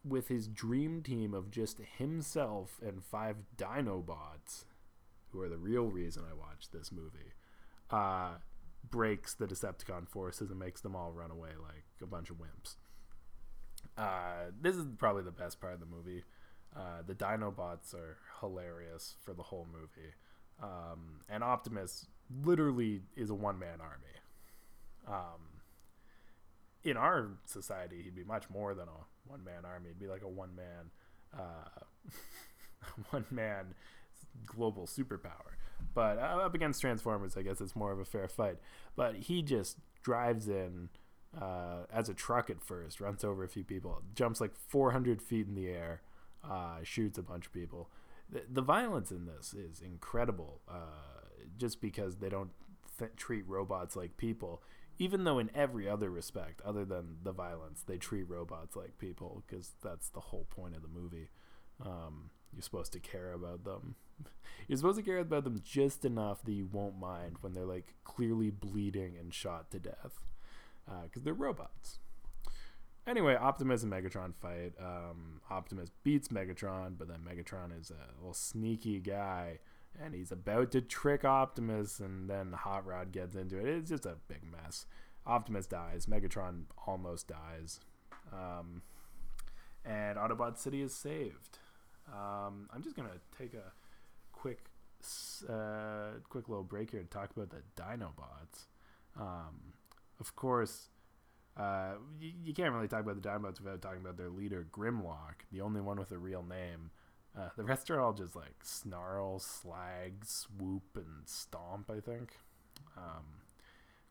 with 0.04 0.28
his 0.28 0.46
dream 0.46 1.02
team 1.02 1.32
of 1.32 1.50
just 1.50 1.78
himself 1.96 2.78
and 2.84 3.02
five 3.02 3.36
Dinobots, 3.56 4.64
who 5.30 5.40
are 5.40 5.48
the 5.48 5.56
real 5.56 5.86
reason 5.86 6.24
I 6.30 6.34
watched 6.34 6.72
this 6.72 6.92
movie, 6.92 7.32
uh, 7.90 8.36
breaks 8.90 9.34
the 9.34 9.46
Decepticon 9.46 10.08
forces 10.08 10.50
and 10.50 10.58
makes 10.58 10.80
them 10.80 10.96
all 10.96 11.12
run 11.12 11.30
away 11.30 11.50
like 11.60 11.84
a 12.02 12.06
bunch 12.06 12.30
of 12.30 12.36
wimps. 12.36 12.76
Uh, 13.96 14.50
this 14.60 14.76
is 14.76 14.86
probably 14.98 15.22
the 15.22 15.30
best 15.30 15.60
part 15.60 15.74
of 15.74 15.80
the 15.80 15.86
movie. 15.86 16.24
Uh, 16.76 17.02
the 17.06 17.14
Dinobots 17.14 17.94
are 17.94 18.18
hilarious 18.40 19.14
for 19.24 19.32
the 19.32 19.42
whole 19.42 19.66
movie. 19.72 20.12
Um, 20.62 21.20
and 21.28 21.42
Optimus 21.42 22.06
literally 22.44 23.02
is 23.16 23.30
a 23.30 23.34
one 23.34 23.58
man 23.58 23.80
army. 23.80 24.04
Um, 25.06 25.62
in 26.84 26.96
our 26.96 27.30
society, 27.46 28.02
he'd 28.02 28.14
be 28.14 28.24
much 28.24 28.50
more 28.50 28.74
than 28.74 28.88
a 28.88 29.30
one 29.30 29.44
man 29.44 29.64
army. 29.64 29.88
He'd 29.88 29.98
be 29.98 30.06
like 30.06 30.22
a 30.22 30.28
one 30.28 30.54
man, 30.54 30.90
uh, 31.36 32.10
one 33.10 33.24
man 33.30 33.74
global 34.46 34.86
superpower. 34.86 35.57
But 35.98 36.16
uh, 36.16 36.44
up 36.44 36.54
against 36.54 36.80
Transformers, 36.80 37.36
I 37.36 37.42
guess 37.42 37.60
it's 37.60 37.74
more 37.74 37.90
of 37.90 37.98
a 37.98 38.04
fair 38.04 38.28
fight. 38.28 38.58
But 38.94 39.16
he 39.16 39.42
just 39.42 39.78
drives 40.04 40.46
in 40.46 40.90
uh, 41.36 41.86
as 41.92 42.08
a 42.08 42.14
truck 42.14 42.50
at 42.50 42.62
first, 42.62 43.00
runs 43.00 43.24
over 43.24 43.42
a 43.42 43.48
few 43.48 43.64
people, 43.64 44.00
jumps 44.14 44.40
like 44.40 44.54
400 44.54 45.20
feet 45.20 45.48
in 45.48 45.56
the 45.56 45.66
air, 45.66 46.02
uh, 46.48 46.84
shoots 46.84 47.18
a 47.18 47.22
bunch 47.24 47.46
of 47.46 47.52
people. 47.52 47.90
The, 48.30 48.42
the 48.48 48.62
violence 48.62 49.10
in 49.10 49.26
this 49.26 49.54
is 49.54 49.80
incredible, 49.80 50.60
uh, 50.68 51.24
just 51.56 51.80
because 51.80 52.18
they 52.18 52.28
don't 52.28 52.50
th- 52.96 53.16
treat 53.16 53.44
robots 53.48 53.96
like 53.96 54.16
people 54.16 54.62
even 55.00 55.22
though 55.22 55.38
in 55.38 55.48
every 55.54 55.88
other 55.88 56.10
respect 56.10 56.60
other 56.64 56.84
than 56.84 57.18
the 57.22 57.30
violence 57.30 57.84
they 57.86 57.96
treat 57.96 58.28
robots 58.28 58.74
like 58.74 58.98
people 58.98 59.44
because 59.46 59.74
that's 59.80 60.08
the 60.08 60.18
whole 60.18 60.44
point 60.50 60.74
of 60.74 60.82
the 60.82 60.88
movie 60.88 61.28
um, 61.84 62.30
you're 62.52 62.62
supposed 62.62 62.92
to 62.92 63.00
care 63.00 63.32
about 63.32 63.64
them 63.64 63.94
you're 64.66 64.76
supposed 64.76 64.98
to 64.98 65.04
care 65.04 65.18
about 65.18 65.44
them 65.44 65.60
just 65.64 66.04
enough 66.04 66.42
that 66.42 66.52
you 66.52 66.68
won't 66.70 66.98
mind 66.98 67.36
when 67.40 67.52
they're 67.52 67.64
like 67.64 67.94
clearly 68.04 68.50
bleeding 68.50 69.16
and 69.18 69.32
shot 69.32 69.70
to 69.70 69.78
death 69.78 70.24
because 71.02 71.22
uh, 71.22 71.24
they're 71.24 71.34
robots 71.34 71.98
anyway 73.06 73.36
optimus 73.36 73.82
and 73.82 73.92
megatron 73.92 74.34
fight 74.34 74.72
um, 74.80 75.40
optimus 75.50 75.90
beats 76.02 76.28
megatron 76.28 76.94
but 76.98 77.08
then 77.08 77.20
megatron 77.20 77.78
is 77.78 77.90
a 77.90 78.18
little 78.20 78.34
sneaky 78.34 78.98
guy 78.98 79.58
and 80.02 80.14
he's 80.14 80.32
about 80.32 80.70
to 80.72 80.80
trick 80.80 81.24
Optimus, 81.24 82.00
and 82.00 82.28
then 82.28 82.52
Hot 82.52 82.86
Rod 82.86 83.12
gets 83.12 83.34
into 83.34 83.58
it. 83.58 83.66
It's 83.66 83.90
just 83.90 84.06
a 84.06 84.16
big 84.28 84.42
mess. 84.44 84.86
Optimus 85.26 85.66
dies. 85.66 86.06
Megatron 86.06 86.64
almost 86.86 87.28
dies. 87.28 87.80
Um, 88.32 88.82
and 89.84 90.18
Autobot 90.18 90.58
City 90.58 90.82
is 90.82 90.94
saved. 90.94 91.58
Um, 92.12 92.68
I'm 92.72 92.82
just 92.82 92.96
gonna 92.96 93.20
take 93.36 93.54
a 93.54 93.72
quick, 94.32 94.70
uh, 95.48 96.18
quick 96.28 96.48
little 96.48 96.64
break 96.64 96.90
here 96.90 97.02
to 97.02 97.08
talk 97.08 97.30
about 97.36 97.50
the 97.50 97.62
Dinobots. 97.80 98.66
Um, 99.18 99.74
of 100.20 100.34
course, 100.36 100.88
uh, 101.56 101.94
you, 102.20 102.32
you, 102.44 102.54
can't 102.54 102.72
really 102.72 102.88
talk 102.88 103.00
about 103.00 103.20
the 103.20 103.28
Dinobots 103.28 103.60
without 103.60 103.82
talking 103.82 104.00
about 104.00 104.16
their 104.16 104.30
leader 104.30 104.66
Grimlock, 104.72 105.42
the 105.50 105.60
only 105.60 105.80
one 105.80 105.98
with 105.98 106.12
a 106.12 106.18
real 106.18 106.42
name. 106.42 106.90
Uh, 107.36 107.48
the 107.56 107.64
rest 107.64 107.90
are 107.90 108.00
all 108.00 108.12
just 108.12 108.34
like 108.34 108.54
snarl, 108.62 109.38
slag, 109.38 110.24
swoop, 110.24 110.96
and 110.96 111.26
stomp. 111.26 111.90
I 111.90 112.00
think. 112.00 112.36
Um, 112.96 113.42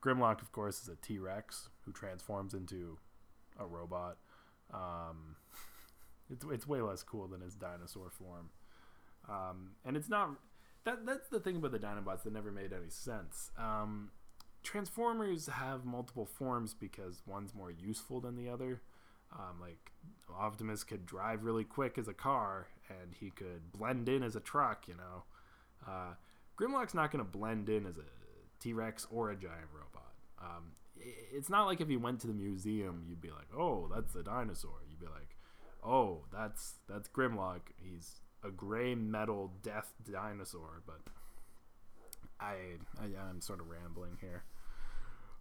Grimlock, 0.04 0.42
of 0.42 0.52
course, 0.52 0.84
is 0.84 0.90
a 0.90 0.96
T 0.96 1.20
Rex 1.20 1.70
who 1.86 1.92
transforms 1.92 2.54
into 2.54 2.98
a 3.60 3.66
robot. 3.66 4.18
Um, 4.74 5.36
it's 6.32 6.46
it's 6.52 6.68
way 6.68 6.82
less 6.82 7.04
cool 7.04 7.28
than 7.28 7.42
his 7.42 7.56
dinosaur 7.56 8.10
form, 8.10 8.50
um, 9.30 9.72
and 9.86 9.96
it's 9.98 10.10
not. 10.10 10.32
That 10.84 11.06
that's 11.06 11.28
the 11.28 11.40
thing 11.40 11.58
about 11.58 11.72
the 11.72 11.80
Dinobots 11.80 12.24
that 12.24 12.34
never 12.34 12.52
made 12.52 12.72
any 12.72 12.90
sense. 12.90 13.52
Um, 13.58 14.12
Transformers 14.64 15.48
have 15.48 15.86
multiple 15.86 16.26
forms 16.26 16.74
because 16.74 17.22
one's 17.26 17.54
more 17.56 17.72
useful 17.72 18.20
than 18.20 18.36
the 18.36 18.50
other. 18.50 18.82
Um, 19.32 19.60
like 19.62 19.92
Optimus 20.38 20.84
could 20.84 21.06
drive 21.06 21.44
really 21.44 21.64
quick 21.64 21.98
as 21.98 22.08
a 22.08 22.14
car, 22.14 22.68
and 22.90 23.14
he 23.20 23.30
could 23.30 23.72
blend 23.72 24.10
in 24.10 24.24
as 24.24 24.36
a 24.36 24.40
truck. 24.40 24.88
You 24.88 24.96
know, 24.96 25.24
uh, 25.88 26.14
Grimlock's 26.60 26.94
not 26.94 27.12
going 27.12 27.24
to 27.24 27.30
blend 27.30 27.70
in 27.70 27.86
as 27.86 27.98
a 27.98 28.06
T 28.60 28.74
Rex 28.74 29.08
or 29.12 29.32
a 29.32 29.36
giant 29.36 29.70
robot. 29.74 30.14
Um, 30.42 30.72
it's 31.00 31.50
not 31.50 31.66
like 31.66 31.80
if 31.80 31.90
you 31.90 32.00
went 32.00 32.20
to 32.22 32.28
the 32.28 32.34
museum, 32.34 33.06
you'd 33.08 33.22
be 33.22 33.30
like, 33.30 33.48
"Oh, 33.56 33.90
that's 33.94 34.16
a 34.16 34.24
dinosaur." 34.24 34.84
You'd 34.90 35.00
be 35.00 35.06
like, 35.06 35.37
"Oh, 35.84 36.26
that's 36.32 36.76
that's 36.88 37.10
Grimlock. 37.10 37.62
He's 37.78 38.22
a 38.44 38.52
gray 38.52 38.96
metal 38.96 39.54
death 39.62 39.94
dinosaur." 40.10 40.82
But 40.86 41.02
I, 42.40 42.54
I 43.00 43.06
I'm 43.30 43.42
sort 43.42 43.60
of 43.60 43.70
rambling 43.70 44.18
here. 44.22 44.44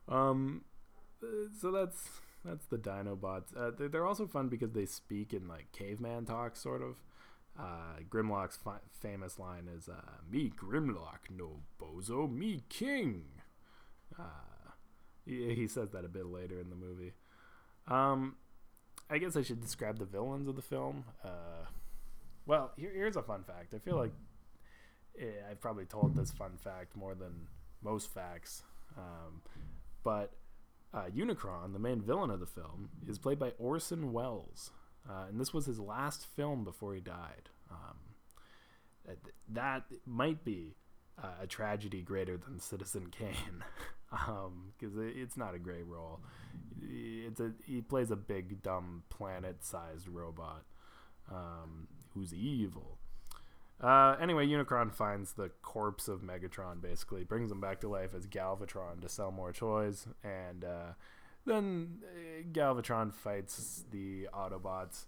Um, 0.08 0.64
so 1.60 1.70
that's 1.70 2.08
that's 2.44 2.66
the 2.66 2.78
Dinobots. 2.78 3.56
Uh, 3.56 3.70
they're, 3.76 3.88
they're 3.88 4.06
also 4.06 4.26
fun 4.26 4.48
because 4.48 4.72
they 4.72 4.86
speak 4.86 5.32
in 5.34 5.48
like 5.48 5.72
caveman 5.72 6.24
talk, 6.24 6.56
sort 6.56 6.82
of. 6.82 6.96
Uh, 7.58 8.00
Grimlock's 8.08 8.56
fi- 8.56 8.80
famous 8.92 9.38
line 9.38 9.68
is 9.74 9.88
uh, 9.88 10.20
"Me 10.30 10.52
Grimlock, 10.54 11.30
no 11.30 11.60
bozo, 11.80 12.30
me 12.30 12.62
king." 12.68 13.24
Uh, 14.18 14.72
he, 15.24 15.54
he, 15.54 15.66
says 15.66 15.90
that 15.90 16.04
a 16.04 16.08
bit 16.08 16.26
later 16.26 16.60
in 16.60 16.70
the 16.70 16.76
movie. 16.76 17.12
Um, 17.88 18.36
I 19.08 19.18
guess 19.18 19.36
I 19.36 19.42
should 19.42 19.60
describe 19.60 19.98
the 19.98 20.04
villains 20.04 20.48
of 20.48 20.56
the 20.56 20.62
film. 20.62 21.04
Uh, 21.24 21.66
well, 22.46 22.72
here, 22.76 22.90
here's 22.92 23.16
a 23.16 23.22
fun 23.22 23.44
fact. 23.44 23.74
I 23.74 23.78
feel 23.78 23.96
like 23.96 24.12
eh, 25.20 25.26
I've 25.50 25.60
probably 25.60 25.84
told 25.84 26.16
this 26.16 26.30
fun 26.30 26.58
fact 26.62 26.96
more 26.96 27.14
than 27.14 27.48
most 27.82 28.12
facts, 28.12 28.62
um, 28.96 29.42
but 30.02 30.32
uh, 30.92 31.04
Unicron, 31.14 31.72
the 31.72 31.78
main 31.78 32.00
villain 32.00 32.30
of 32.30 32.40
the 32.40 32.46
film, 32.46 32.88
is 33.08 33.18
played 33.18 33.38
by 33.38 33.52
Orson 33.58 34.12
Welles, 34.12 34.70
uh, 35.08 35.26
and 35.28 35.40
this 35.40 35.52
was 35.54 35.66
his 35.66 35.78
last 35.78 36.26
film 36.26 36.64
before 36.64 36.94
he 36.94 37.00
died. 37.00 37.48
Um, 37.70 39.16
that 39.48 39.84
might 40.04 40.44
be 40.44 40.74
uh, 41.22 41.42
a 41.42 41.46
tragedy 41.46 42.02
greater 42.02 42.36
than 42.36 42.60
Citizen 42.60 43.08
Kane, 43.10 43.64
because 44.10 44.28
um, 44.96 45.12
it's 45.14 45.36
not 45.36 45.54
a 45.54 45.58
great 45.58 45.86
role. 45.86 46.20
It's 46.82 47.40
a 47.40 47.52
he 47.64 47.80
plays 47.80 48.10
a 48.10 48.16
big 48.16 48.62
dumb 48.62 49.02
planet-sized 49.08 50.08
robot 50.08 50.64
um, 51.30 51.88
who's 52.14 52.32
evil. 52.34 52.98
Uh, 53.80 54.16
anyway, 54.20 54.46
Unicron 54.46 54.90
finds 54.90 55.32
the 55.32 55.50
corpse 55.60 56.08
of 56.08 56.22
Megatron, 56.22 56.80
basically, 56.80 57.24
brings 57.24 57.50
him 57.52 57.60
back 57.60 57.80
to 57.80 57.88
life 57.88 58.14
as 58.14 58.26
Galvatron 58.26 59.02
to 59.02 59.08
sell 59.08 59.30
more 59.30 59.52
toys, 59.52 60.06
and 60.24 60.64
uh, 60.64 60.92
then 61.44 61.98
uh, 62.02 62.42
Galvatron 62.52 63.12
fights 63.12 63.84
the 63.90 64.28
Autobots. 64.32 65.04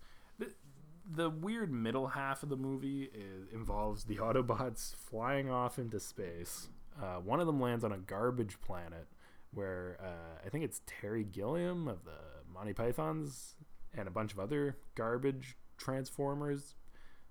The, 1.10 1.30
weird 1.30 1.72
middle 1.72 2.08
half 2.08 2.42
of 2.42 2.48
the 2.48 2.56
movie 2.56 3.10
is, 3.14 3.48
involves 3.52 4.04
the 4.04 4.16
Autobots 4.18 4.94
flying 4.94 5.50
off 5.50 5.78
into 5.78 6.00
space. 6.00 6.68
Uh, 7.00 7.16
one 7.16 7.40
of 7.40 7.46
them 7.46 7.60
lands 7.60 7.84
on 7.84 7.92
a 7.92 7.98
garbage 7.98 8.60
planet 8.60 9.06
where 9.52 9.96
uh, 10.02 10.40
I 10.44 10.48
think 10.50 10.64
it's 10.64 10.82
Terry 10.86 11.24
Gilliam 11.24 11.88
of 11.88 12.04
the 12.04 12.18
Monty 12.52 12.72
Pythons 12.72 13.54
and 13.96 14.06
a 14.06 14.10
bunch 14.10 14.32
of 14.32 14.38
other 14.38 14.76
garbage 14.94 15.56
transformers 15.78 16.74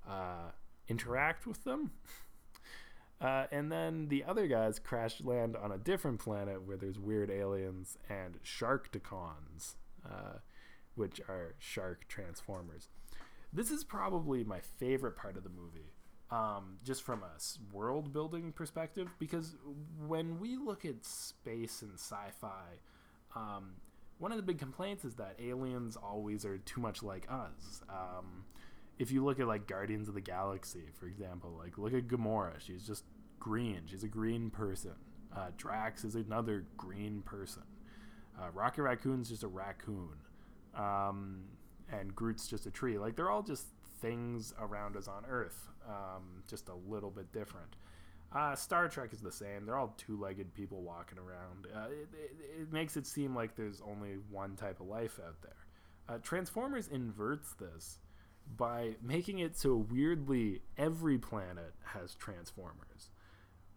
uh, 0.07 0.51
interact 0.87 1.45
with 1.45 1.63
them. 1.63 1.91
Uh, 3.19 3.47
and 3.51 3.71
then 3.71 4.09
the 4.09 4.23
other 4.23 4.47
guys 4.47 4.77
crash 4.77 5.21
land 5.21 5.55
on 5.55 5.71
a 5.71 5.77
different 5.79 6.19
planet 6.19 6.61
where 6.61 6.77
there's 6.77 6.99
weird 6.99 7.31
aliens 7.31 7.97
and 8.07 8.37
Sharkticons, 8.43 9.75
uh, 10.05 10.37
which 10.93 11.19
are 11.27 11.55
shark 11.57 12.05
transformers. 12.07 12.89
This 13.57 13.71
is 13.71 13.83
probably 13.83 14.43
my 14.43 14.59
favorite 14.59 15.17
part 15.17 15.35
of 15.35 15.43
the 15.43 15.49
movie, 15.49 15.91
um, 16.29 16.77
just 16.83 17.01
from 17.01 17.23
a 17.23 17.75
world 17.75 18.13
building 18.13 18.51
perspective, 18.51 19.07
because 19.17 19.55
when 20.05 20.39
we 20.39 20.57
look 20.57 20.85
at 20.85 21.03
space 21.03 21.81
and 21.81 21.95
sci 21.95 22.29
fi, 22.39 22.77
um, 23.35 23.71
one 24.19 24.31
of 24.31 24.37
the 24.37 24.43
big 24.43 24.59
complaints 24.59 25.03
is 25.03 25.15
that 25.15 25.37
aliens 25.39 25.95
always 25.95 26.45
are 26.45 26.59
too 26.59 26.79
much 26.79 27.01
like 27.01 27.25
us. 27.31 27.81
Um, 27.89 28.45
if 28.99 29.09
you 29.11 29.25
look 29.25 29.39
at 29.39 29.47
like 29.47 29.65
Guardians 29.65 30.07
of 30.07 30.13
the 30.13 30.21
Galaxy, 30.21 30.91
for 30.93 31.07
example, 31.07 31.55
like 31.57 31.79
look 31.79 31.95
at 31.95 32.07
Gamora. 32.07 32.59
She's 32.59 32.85
just 32.85 33.05
green. 33.39 33.81
She's 33.87 34.03
a 34.03 34.07
green 34.07 34.51
person. 34.51 34.93
Uh, 35.35 35.47
Drax 35.57 36.03
is 36.03 36.13
another 36.13 36.67
green 36.77 37.23
person. 37.23 37.63
Uh, 38.39 38.51
Rocket 38.53 38.83
Raccoon's 38.83 39.29
just 39.29 39.41
a 39.41 39.47
raccoon. 39.47 40.13
Um, 40.75 41.39
and 41.91 42.15
Groot's 42.15 42.47
just 42.47 42.65
a 42.65 42.71
tree. 42.71 42.97
Like 42.97 43.15
they're 43.15 43.29
all 43.29 43.43
just 43.43 43.65
things 44.01 44.53
around 44.59 44.95
us 44.95 45.07
on 45.07 45.25
Earth, 45.27 45.69
um, 45.87 46.43
just 46.47 46.69
a 46.69 46.75
little 46.87 47.09
bit 47.09 47.31
different. 47.31 47.75
Uh, 48.35 48.55
Star 48.55 48.89
Trek 48.89 49.13
is 49.13 49.21
the 49.21 49.31
same. 49.31 49.65
They're 49.65 49.77
all 49.77 49.93
two-legged 49.97 50.53
people 50.53 50.81
walking 50.81 51.17
around. 51.17 51.67
Uh, 51.73 51.87
it, 51.89 52.09
it, 52.13 52.61
it, 52.61 52.73
makes 52.73 52.97
it 52.97 53.07
seem 53.07 53.33
like 53.33 53.55
there's 53.55 53.81
only 53.87 54.15
one 54.29 54.55
type 54.57 54.81
of 54.81 54.87
life 54.87 55.17
out 55.25 55.41
there. 55.41 55.55
Uh, 56.09 56.17
Transformers 56.21 56.89
inverts 56.89 57.53
this 57.53 57.99
by 58.55 58.95
making 59.01 59.39
it 59.39 59.57
so 59.57 59.85
weirdly 59.89 60.61
every 60.77 61.17
planet 61.17 61.73
has 61.83 62.15
Transformers, 62.15 63.11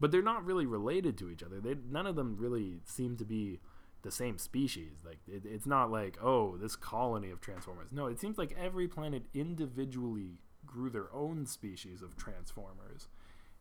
but 0.00 0.10
they're 0.10 0.22
not 0.22 0.44
really 0.44 0.66
related 0.66 1.16
to 1.18 1.30
each 1.30 1.42
other. 1.42 1.60
They 1.60 1.76
none 1.88 2.06
of 2.06 2.16
them 2.16 2.36
really 2.38 2.80
seem 2.84 3.16
to 3.16 3.24
be 3.24 3.60
the 4.02 4.10
same 4.10 4.38
species. 4.38 4.92
Like 5.04 5.18
it, 5.26 5.42
it's 5.44 5.66
not 5.66 5.90
like 5.90 6.18
oh 6.22 6.56
this 6.56 6.76
colony 6.76 7.30
of 7.30 7.40
Transformers. 7.40 7.88
No, 7.90 8.06
it 8.06 8.20
seems 8.20 8.38
like 8.38 8.56
every 8.58 8.88
planet 8.88 9.24
individually 9.34 10.38
grew 10.66 10.90
their 10.90 11.12
own 11.12 11.46
species 11.46 12.02
of 12.02 12.16
Transformers 12.16 13.08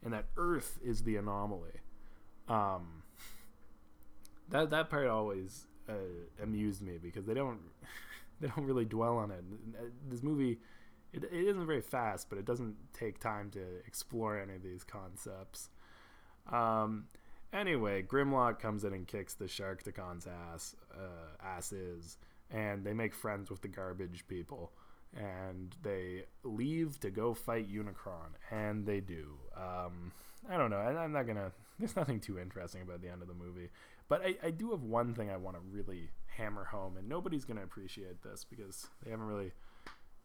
and 0.03 0.13
that 0.13 0.25
Earth 0.37 0.79
is 0.83 1.03
the 1.03 1.15
anomaly. 1.15 1.81
Um, 2.47 3.03
that 4.49 4.69
that 4.69 4.89
part 4.89 5.07
always 5.07 5.65
uh, 5.87 5.93
amused 6.41 6.81
me 6.81 6.97
because 7.01 7.25
they 7.25 7.33
don't 7.33 7.59
they 8.39 8.47
don't 8.47 8.65
really 8.65 8.85
dwell 8.85 9.17
on 9.17 9.31
it. 9.31 9.43
This 10.09 10.23
movie 10.23 10.59
it, 11.11 11.23
it 11.23 11.47
isn't 11.47 11.65
very 11.65 11.81
fast, 11.81 12.29
but 12.29 12.37
it 12.37 12.45
doesn't 12.45 12.75
take 12.93 13.19
time 13.19 13.49
to 13.51 13.61
explore 13.85 14.39
any 14.39 14.55
of 14.55 14.63
these 14.63 14.83
concepts. 14.83 15.69
Um, 16.51 17.05
anyway, 17.53 18.03
Grimlock 18.03 18.59
comes 18.59 18.83
in 18.83 18.93
and 18.93 19.07
kicks 19.07 19.33
the 19.33 19.45
Sharkticon's 19.45 20.27
ass 20.27 20.75
uh, 20.93 21.45
asses, 21.45 22.17
and 22.51 22.83
they 22.83 22.93
make 22.93 23.13
friends 23.13 23.49
with 23.49 23.61
the 23.61 23.67
garbage 23.67 24.25
people 24.27 24.71
and 25.15 25.75
they 25.81 26.25
leave 26.43 26.99
to 26.99 27.09
go 27.09 27.33
fight 27.33 27.71
Unicron, 27.71 28.33
and 28.51 28.85
they 28.85 28.99
do. 28.99 29.37
Um, 29.55 30.11
I 30.49 30.57
don't 30.57 30.69
know. 30.69 30.77
I, 30.77 31.03
am 31.03 31.11
not 31.11 31.27
gonna. 31.27 31.51
There's 31.79 31.95
nothing 31.95 32.19
too 32.19 32.37
interesting 32.37 32.81
about 32.81 33.01
the 33.01 33.09
end 33.09 33.21
of 33.21 33.27
the 33.27 33.33
movie, 33.33 33.69
but 34.07 34.21
I, 34.23 34.35
I 34.43 34.51
do 34.51 34.71
have 34.71 34.83
one 34.83 35.13
thing 35.13 35.29
I 35.29 35.37
want 35.37 35.55
to 35.55 35.61
really 35.71 36.09
hammer 36.37 36.65
home, 36.65 36.97
and 36.97 37.07
nobody's 37.07 37.45
gonna 37.45 37.63
appreciate 37.63 38.21
this 38.21 38.45
because 38.49 38.87
they 39.03 39.11
haven't 39.11 39.27
really. 39.27 39.51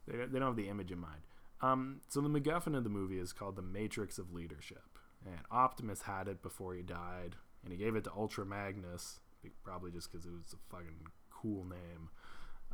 They, 0.07 0.17
they 0.17 0.39
don't 0.39 0.49
have 0.49 0.55
the 0.55 0.69
image 0.69 0.91
in 0.91 0.99
mind. 0.99 1.21
Um, 1.61 2.01
so 2.09 2.21
the 2.21 2.29
MacGuffin 2.29 2.77
of 2.77 2.83
the 2.83 2.89
movie 2.89 3.17
is 3.17 3.33
called 3.33 3.55
the 3.55 3.61
Matrix 3.61 4.19
of 4.19 4.33
Leadership, 4.33 4.94
and 5.25 5.39
Optimus 5.51 6.03
had 6.03 6.27
it 6.27 6.41
before 6.41 6.75
he 6.75 6.81
died, 6.81 7.35
and 7.63 7.71
he 7.71 7.77
gave 7.77 7.95
it 7.95 8.03
to 8.05 8.11
Ultra 8.15 8.45
Magnus, 8.45 9.19
probably 9.63 9.91
just 9.91 10.11
because 10.11 10.25
it 10.25 10.31
was 10.31 10.53
a 10.53 10.75
fucking 10.75 11.07
cool 11.31 11.65
name. 11.65 12.09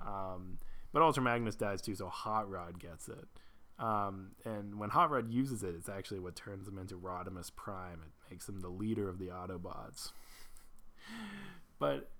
Um, 0.06 0.58
but 0.91 1.02
Ultra 1.02 1.23
Magnus 1.23 1.56
dies 1.56 1.82
too, 1.82 1.95
so 1.95 2.08
Hot 2.08 2.49
Rod 2.49 2.80
gets 2.80 3.08
it. 3.08 3.28
Um, 3.80 4.32
and 4.45 4.78
when 4.78 4.89
Hot 4.91 5.10
Rod 5.10 5.32
uses 5.32 5.63
it, 5.63 5.73
it's 5.76 5.89
actually 5.89 6.19
what 6.19 6.36
turns 6.36 6.67
him 6.67 6.78
into 6.78 6.95
Rodimus 6.95 7.54
Prime. 7.56 8.02
It 8.04 8.32
makes 8.32 8.47
him 8.47 8.60
the 8.60 8.69
leader 8.69 9.10
of 9.10 9.17
the 9.17 9.28
Autobots. 9.28 10.12
but 11.80 12.12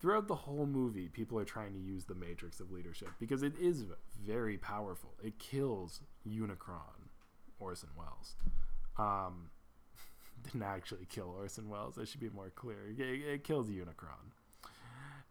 throughout 0.00 0.28
the 0.28 0.34
whole 0.34 0.66
movie, 0.66 1.08
people 1.08 1.38
are 1.38 1.44
trying 1.44 1.72
to 1.72 1.78
use 1.78 2.04
the 2.04 2.14
Matrix 2.14 2.60
of 2.60 2.70
Leadership 2.70 3.08
because 3.18 3.42
it 3.42 3.54
is 3.58 3.84
very 4.22 4.58
powerful. 4.58 5.14
It 5.22 5.38
kills 5.38 6.00
Unicron, 6.28 7.08
Orson 7.58 7.90
Welles. 7.96 8.36
Um, 8.98 9.50
didn't 10.44 10.62
actually 10.62 11.06
kill 11.08 11.34
Orson 11.38 11.68
Welles. 11.68 11.98
I 11.98 12.04
should 12.04 12.20
be 12.20 12.30
more 12.30 12.50
clear. 12.50 12.88
It, 12.88 13.00
it 13.00 13.44
kills 13.44 13.68
Unicron. 13.68 14.32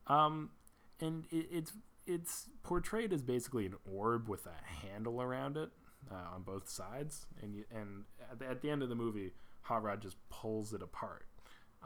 Um, 0.07 0.51
and 0.99 1.25
it, 1.31 1.47
it's 1.51 1.73
it's 2.07 2.49
portrayed 2.63 3.13
as 3.13 3.21
basically 3.21 3.65
an 3.65 3.75
orb 3.91 4.27
with 4.27 4.47
a 4.47 4.85
handle 4.87 5.21
around 5.21 5.57
it 5.57 5.69
uh, 6.11 6.35
on 6.35 6.41
both 6.41 6.67
sides, 6.67 7.27
and 7.41 7.55
you, 7.55 7.63
and 7.73 8.03
at 8.31 8.39
the, 8.39 8.47
at 8.47 8.61
the, 8.61 8.69
end 8.69 8.81
of 8.81 8.89
the 8.89 8.95
movie, 8.95 9.31
Hot 9.61 9.83
Rod 9.83 10.01
just 10.01 10.17
pulls 10.29 10.73
it 10.73 10.81
apart, 10.81 11.25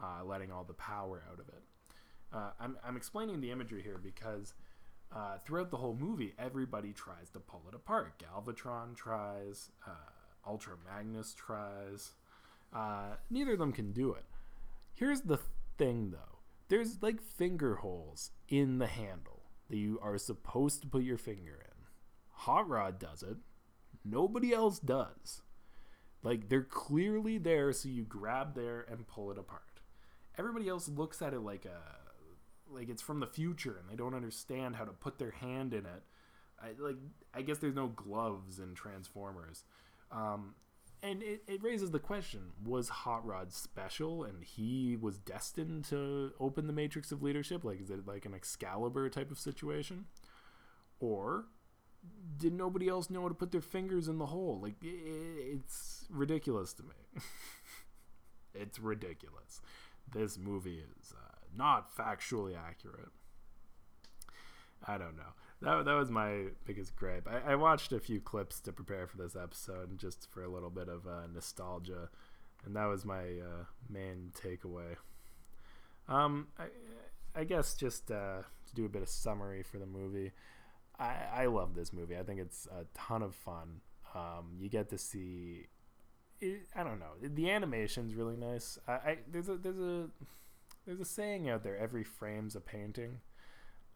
uh, 0.02 0.24
letting 0.24 0.52
all 0.52 0.64
the 0.64 0.74
power 0.74 1.24
out 1.30 1.40
of 1.40 1.50
it. 1.50 1.64
Uh, 2.34 2.52
I'm 2.60 2.78
I'm 2.84 2.98
explaining 2.98 3.42
the 3.42 3.52
imagery 3.52 3.82
here 3.82 4.00
because 4.02 4.54
uh, 5.14 5.38
throughout 5.46 5.70
the 5.70 5.78
whole 5.78 5.96
movie, 6.00 6.34
everybody 6.40 6.92
tries 6.92 7.30
to 7.32 7.40
pull 7.40 7.64
it 7.70 7.76
apart. 7.76 8.14
Galvatron 8.20 8.96
tries, 8.96 9.70
uh, 9.86 9.92
Ultra 10.48 10.74
Magnus 10.86 11.34
tries. 11.34 12.14
Uh, 12.76 13.16
neither 13.30 13.54
of 13.54 13.60
them 13.60 13.72
can 13.72 13.94
do 13.94 14.12
it. 14.12 14.26
Here's 14.94 15.22
the 15.22 15.40
thing, 15.78 16.12
though. 16.12 16.40
There's 16.68 17.02
like 17.02 17.22
finger 17.22 17.76
holes 17.76 18.32
in 18.50 18.80
the 18.80 18.88
handle 18.88 19.44
that 19.70 19.78
you 19.78 20.00
are 20.02 20.18
supposed 20.18 20.82
to 20.82 20.88
put 20.88 21.04
your 21.04 21.18
finger 21.18 21.54
in. 21.54 21.86
Hot 22.32 22.68
Rod 22.68 23.00
does 23.00 23.24
it. 23.24 23.38
Nobody 24.04 24.54
else 24.54 24.80
does. 24.80 25.42
Like 26.22 26.50
they're 26.50 26.64
clearly 26.64 27.38
there, 27.38 27.72
so 27.72 27.88
you 27.88 28.04
grab 28.04 28.56
there 28.56 28.86
and 28.90 29.08
pull 29.08 29.32
it 29.32 29.38
apart. 29.38 29.62
Everybody 30.38 30.68
else 30.68 30.90
looks 30.90 31.22
at 31.22 31.34
it 31.34 31.40
like 31.40 31.66
a 31.66 32.74
like 32.74 32.90
it's 32.90 33.02
from 33.02 33.20
the 33.20 33.28
future, 33.28 33.78
and 33.80 33.90
they 33.90 33.96
don't 33.96 34.16
understand 34.16 34.76
how 34.76 34.86
to 34.86 34.92
put 34.92 35.20
their 35.20 35.32
hand 35.32 35.74
in 35.74 35.86
it. 35.86 36.04
I 36.60 36.70
like 36.80 36.98
I 37.34 37.42
guess 37.44 37.60
there's 37.60 37.76
no 37.76 37.88
gloves 37.88 38.60
in 38.60 38.74
Transformers. 38.74 39.64
Um, 40.12 40.56
and 41.04 41.22
it, 41.22 41.44
it 41.48 41.64
raises 41.64 41.92
the 41.92 42.00
question 42.00 42.52
was 42.64 42.90
hot 42.90 43.26
rod 43.26 43.54
special 43.54 44.24
and 44.24 44.44
he 44.44 44.98
was 45.00 45.18
destined 45.18 45.86
to 45.86 46.32
open 46.40 46.68
the 46.68 46.74
matrix 46.74 47.12
of 47.12 47.22
leadership? 47.22 47.64
Like 47.64 47.82
is 47.82 47.90
it 47.90 48.08
like 48.08 48.26
an 48.26 48.34
excalibur 48.34 49.10
type 49.10 49.32
of 49.32 49.40
situation? 49.40 50.06
Or 51.00 51.46
did 52.38 52.54
nobody 52.54 52.88
else 52.88 53.10
know 53.10 53.24
how 53.24 53.30
to 53.30 53.34
put 53.34 53.52
their 53.52 53.62
fingers 53.62 54.08
in 54.08 54.18
the 54.18 54.28
hole? 54.28 54.60
Like 54.62 54.76
it's 54.82 56.06
ridiculous 56.10 56.74
to 56.74 56.84
me. 56.84 57.22
It's 58.58 58.80
ridiculous. 58.80 59.60
This 60.10 60.38
movie 60.38 60.82
is 60.98 61.14
uh, 61.14 61.36
not 61.54 61.94
factually 61.94 62.56
accurate. 62.58 63.10
I 64.88 64.98
don't 64.98 65.18
know 65.18 65.34
that, 65.62 65.86
that 65.86 65.94
was 65.94 66.12
my 66.12 66.46
biggest 66.66 66.96
gripe. 66.96 67.28
I, 67.28 67.54
I, 67.54 67.56
watched 67.56 67.92
a 67.92 68.00
few 68.00 68.20
clips 68.20 68.60
to 68.62 68.74
prepare 68.74 69.08
for 69.08 69.18
this 69.18 69.36
episode, 69.36 69.98
just 69.98 70.30
for 70.32 70.44
a 70.44 70.50
little 70.50 70.70
bit 70.70 70.90
of 70.90 71.08
uh, 71.08 71.28
nostalgia, 71.34 72.10
and 72.66 72.76
that 72.76 72.86
was 72.86 73.06
my 73.06 73.22
uh, 73.22 73.66
main 73.90 74.32
takeaway. 74.34 74.98
Um, 76.08 76.48
I, 76.60 76.66
I 77.40 77.44
guess 77.46 77.76
just 77.76 78.12
uh, 78.12 78.42
to 78.68 78.76
do 78.76 78.86
a 78.86 78.90
bit 78.90 79.02
of 79.02 79.10
summary 79.10 79.64
for 79.64 79.80
the 79.80 79.86
movie, 79.86 80.34
I, 81.00 81.16
I 81.34 81.46
love 81.46 81.74
this 81.74 81.94
movie. 81.94 82.18
I 82.18 82.24
think 82.24 82.40
it's 82.40 82.68
a 82.68 82.86
ton 82.94 83.24
of 83.24 83.34
fun. 83.34 83.82
Um, 84.14 84.58
you 84.60 84.70
get 84.70 84.90
to 84.90 84.98
see, 84.98 85.68
I 86.76 86.84
don't 86.84 87.00
know, 87.00 87.14
the 87.22 87.50
animation's 87.50 88.14
really 88.14 88.38
nice. 88.38 88.78
I, 88.88 88.92
I 88.92 89.18
there's 89.32 89.50
a 89.50 89.56
there's 89.58 89.80
a 89.80 90.10
there's 90.86 91.00
a 91.00 91.06
saying 91.06 91.50
out 91.50 91.64
there: 91.64 91.78
every 91.78 92.04
frame's 92.04 92.56
a 92.56 92.62
painting. 92.62 93.20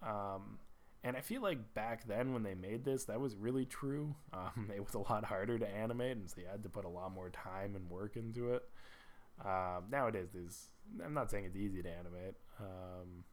Um, 0.01 0.59
and 1.03 1.15
I 1.15 1.21
feel 1.21 1.41
like 1.41 1.73
back 1.73 2.07
then 2.07 2.33
when 2.33 2.43
they 2.43 2.55
made 2.55 2.83
this, 2.83 3.05
that 3.05 3.19
was 3.19 3.35
really 3.35 3.65
true. 3.65 4.15
Um, 4.31 4.71
it 4.73 4.83
was 4.83 4.93
a 4.93 4.99
lot 4.99 5.25
harder 5.25 5.57
to 5.59 5.67
animate, 5.67 6.17
and 6.17 6.29
so 6.29 6.39
you 6.39 6.47
had 6.49 6.63
to 6.63 6.69
put 6.69 6.85
a 6.85 6.89
lot 6.89 7.11
more 7.11 7.29
time 7.29 7.75
and 7.75 7.89
work 7.89 8.15
into 8.15 8.53
it. 8.53 8.63
Um, 9.43 9.85
nowadays, 9.91 10.29
there's 10.33 10.69
I'm 11.03 11.13
not 11.13 11.29
saying 11.31 11.45
it's 11.45 11.55
easy 11.55 11.81
to 11.81 11.89
animate, 11.89 12.35
um, 12.59 13.23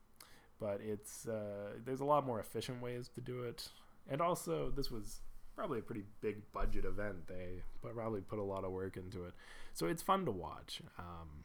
but 0.59 0.81
it's 0.81 1.29
uh, 1.29 1.75
there's 1.85 2.01
a 2.01 2.05
lot 2.05 2.27
more 2.27 2.41
efficient 2.41 2.83
ways 2.83 3.09
to 3.15 3.21
do 3.21 3.43
it. 3.43 3.69
And 4.09 4.21
also, 4.21 4.73
this 4.75 4.91
was 4.91 5.21
probably 5.55 5.81
a 5.81 5.83
pretty 5.83 6.05
big 6.21 6.51
budget 6.53 6.85
event. 6.85 7.29
They 7.29 7.63
probably 7.83 8.21
put 8.21 8.39
a 8.39 8.45
lot 8.45 8.65
of 8.65 8.73
work 8.73 8.97
into 8.97 9.25
it, 9.25 9.35
so 9.75 9.87
it's 9.87 10.03
fun 10.03 10.25
to 10.25 10.33
watch. 10.33 10.81
Um, 10.99 11.45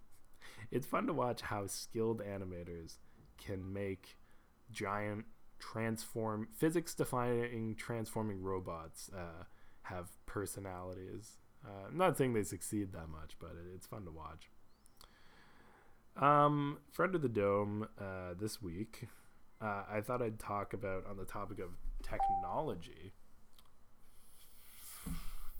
it's 0.70 0.86
fun 0.86 1.06
to 1.06 1.12
watch 1.12 1.42
how 1.42 1.66
skilled 1.66 2.20
animators 2.20 2.96
can 3.38 3.72
make 3.72 4.16
giant 4.70 5.24
transform 5.58 6.48
physics 6.56 6.94
defining 6.94 7.74
transforming 7.76 8.42
robots 8.42 9.10
uh, 9.16 9.44
have 9.82 10.08
personalities. 10.26 11.36
Uh, 11.64 11.88
I'm 11.88 11.96
not 11.96 12.16
saying 12.16 12.34
they 12.34 12.44
succeed 12.44 12.92
that 12.92 13.08
much, 13.08 13.36
but 13.40 13.50
it, 13.50 13.74
it's 13.74 13.86
fun 13.86 14.04
to 14.04 14.10
watch. 14.10 14.50
Um, 16.16 16.78
for 16.90 17.04
Under 17.04 17.18
the 17.18 17.28
Dome 17.28 17.88
uh, 18.00 18.34
this 18.38 18.60
week, 18.60 19.08
uh, 19.60 19.84
I 19.90 20.00
thought 20.00 20.22
I'd 20.22 20.38
talk 20.38 20.72
about 20.72 21.04
on 21.08 21.16
the 21.16 21.24
topic 21.24 21.58
of 21.58 21.70
technology. 22.02 23.12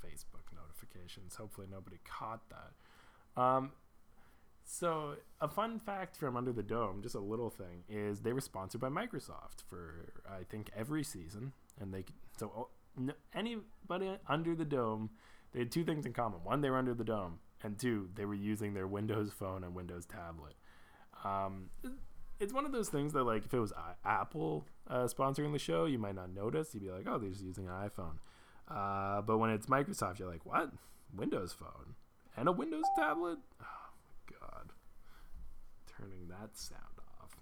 Facebook 0.05 0.55
notifications. 0.55 1.37
Hopefully, 1.37 1.67
nobody 1.71 1.99
caught 2.05 2.43
that. 2.51 3.41
Um, 3.41 3.73
so, 4.71 5.15
a 5.41 5.49
fun 5.49 5.79
fact 5.79 6.15
from 6.15 6.37
Under 6.37 6.53
the 6.53 6.63
Dome, 6.63 7.01
just 7.03 7.15
a 7.15 7.21
little 7.21 7.49
thing, 7.49 7.85
is 7.89 8.21
they 8.21 8.35
were 8.35 8.41
sponsored 8.43 8.83
by 8.83 8.91
Microsoft 8.91 9.63
for 9.67 10.13
I 10.29 10.45
think 10.45 10.69
every 10.77 11.03
season, 11.03 11.53
and 11.81 11.93
they 11.93 12.05
so 12.37 12.53
oh, 12.55 13.13
anybody 13.35 14.19
under 14.29 14.55
the 14.55 14.67
dome, 14.67 15.09
they 15.53 15.61
had 15.61 15.73
two 15.73 15.85
things 15.85 16.05
in 16.05 16.13
common. 16.13 16.41
One, 16.45 16.61
they 16.61 16.69
were 16.69 16.77
under 16.77 16.93
the 16.93 17.03
dome, 17.03 17.39
and 17.63 17.79
two, 17.79 18.11
they 18.15 18.27
were 18.27 18.35
using 18.35 18.75
their 18.75 18.87
Windows 18.87 19.33
phone 19.33 19.65
and 19.65 19.75
Windows 19.75 20.05
tablet. 20.05 20.53
Um, 21.25 21.71
it's 22.39 22.53
one 22.53 22.67
of 22.67 22.73
those 22.73 22.91
things 22.91 23.15
that 23.15 23.25
like 23.25 23.47
if 23.47 23.55
it 23.55 23.61
was 23.61 23.73
Apple 24.05 24.67
uh, 24.87 25.05
sponsoring 25.05 25.55
the 25.55 25.59
show, 25.59 25.87
you 25.87 25.99
might 25.99 26.15
not 26.15 26.35
notice. 26.35 26.75
You'd 26.75 26.83
be 26.83 26.91
like, 26.91 27.07
oh, 27.09 27.17
they're 27.17 27.31
just 27.31 27.43
using 27.43 27.69
an 27.69 27.73
iPhone. 27.73 28.19
Uh, 28.69 29.23
but 29.23 29.39
when 29.39 29.49
it's 29.49 29.65
Microsoft, 29.65 30.19
you're 30.19 30.31
like, 30.31 30.45
what? 30.45 30.71
Windows 31.17 31.55
phone 31.59 31.95
and 32.37 32.49
a 32.49 32.53
Windows 32.53 32.85
tablet? 32.97 33.39
Turning 35.99 36.29
that 36.29 36.57
sound 36.57 36.83
off. 37.21 37.37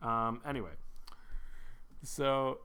Um. 0.00 0.42
Anyway, 0.46 0.72
so 2.02 2.58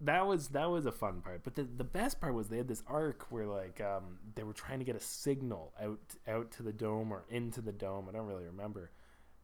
that 0.00 0.26
was 0.26 0.48
that 0.48 0.70
was 0.70 0.86
a 0.86 0.92
fun 0.92 1.20
part. 1.20 1.44
But 1.44 1.54
the 1.54 1.64
the 1.64 1.84
best 1.84 2.20
part 2.20 2.34
was 2.34 2.48
they 2.48 2.56
had 2.56 2.68
this 2.68 2.82
arc 2.86 3.30
where 3.30 3.46
like 3.46 3.80
um, 3.80 4.18
they 4.34 4.42
were 4.42 4.52
trying 4.52 4.78
to 4.78 4.84
get 4.84 4.96
a 4.96 5.00
signal 5.00 5.72
out 5.80 6.00
out 6.26 6.50
to 6.52 6.62
the 6.62 6.72
dome 6.72 7.12
or 7.12 7.24
into 7.28 7.60
the 7.60 7.72
dome. 7.72 8.06
I 8.08 8.12
don't 8.12 8.26
really 8.26 8.44
remember, 8.44 8.90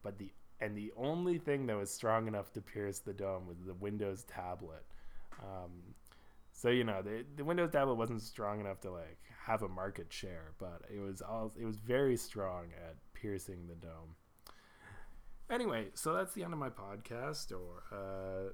but 0.03 0.17
the 0.17 0.31
and 0.59 0.75
the 0.75 0.91
only 0.97 1.37
thing 1.37 1.67
that 1.67 1.77
was 1.77 1.91
strong 1.91 2.27
enough 2.27 2.51
to 2.53 2.61
pierce 2.61 2.99
the 2.99 3.13
dome 3.13 3.47
was 3.47 3.57
the 3.65 3.75
Windows 3.75 4.23
tablet. 4.23 4.83
Um, 5.41 5.93
so 6.51 6.69
you 6.69 6.83
know 6.83 7.01
the 7.03 7.23
the 7.35 7.45
Windows 7.45 7.71
tablet 7.71 7.95
wasn't 7.95 8.21
strong 8.21 8.59
enough 8.59 8.81
to 8.81 8.91
like 8.91 9.19
have 9.47 9.61
a 9.61 9.69
market 9.69 10.11
share, 10.11 10.51
but 10.59 10.81
it 10.93 10.99
was 10.99 11.21
all 11.21 11.51
it 11.59 11.65
was 11.65 11.77
very 11.77 12.17
strong 12.17 12.65
at 12.85 12.95
piercing 13.13 13.67
the 13.67 13.75
dome. 13.75 14.15
Anyway, 15.49 15.87
so 15.93 16.13
that's 16.13 16.33
the 16.33 16.43
end 16.43 16.51
of 16.51 16.59
my 16.59 16.69
podcast. 16.69 17.53
Or 17.53 17.83
uh, 17.97 18.51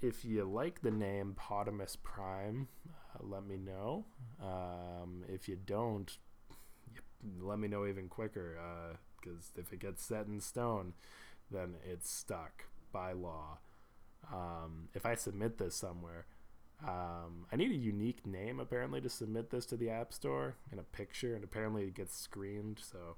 if 0.00 0.24
you 0.24 0.44
like 0.44 0.80
the 0.80 0.90
name 0.90 1.36
Podimus 1.38 1.96
Prime, 2.02 2.68
uh, 2.88 3.18
let 3.20 3.44
me 3.46 3.58
know. 3.58 4.06
Um, 4.42 5.24
if 5.28 5.46
you 5.46 5.58
don't, 5.62 6.10
let 7.38 7.58
me 7.58 7.68
know 7.68 7.86
even 7.86 8.08
quicker. 8.08 8.58
Because 9.20 9.52
uh, 9.56 9.60
if 9.60 9.74
it 9.74 9.80
gets 9.80 10.02
set 10.02 10.26
in 10.26 10.40
stone, 10.40 10.94
then 11.50 11.74
it's 11.84 12.10
stuck 12.10 12.64
by 12.92 13.12
law. 13.12 13.58
Um, 14.32 14.88
if 14.94 15.04
I 15.04 15.16
submit 15.16 15.58
this 15.58 15.74
somewhere, 15.74 16.24
um, 16.86 17.46
I 17.52 17.56
need 17.56 17.70
a 17.70 17.76
unique 17.76 18.26
name 18.26 18.58
apparently 18.58 19.00
to 19.02 19.08
submit 19.08 19.50
this 19.50 19.66
to 19.66 19.76
the 19.76 19.90
App 19.90 20.12
Store 20.12 20.56
in 20.72 20.78
a 20.78 20.82
picture, 20.82 21.34
and 21.34 21.44
apparently 21.44 21.84
it 21.84 21.94
gets 21.94 22.16
screened. 22.16 22.80
So 22.80 23.16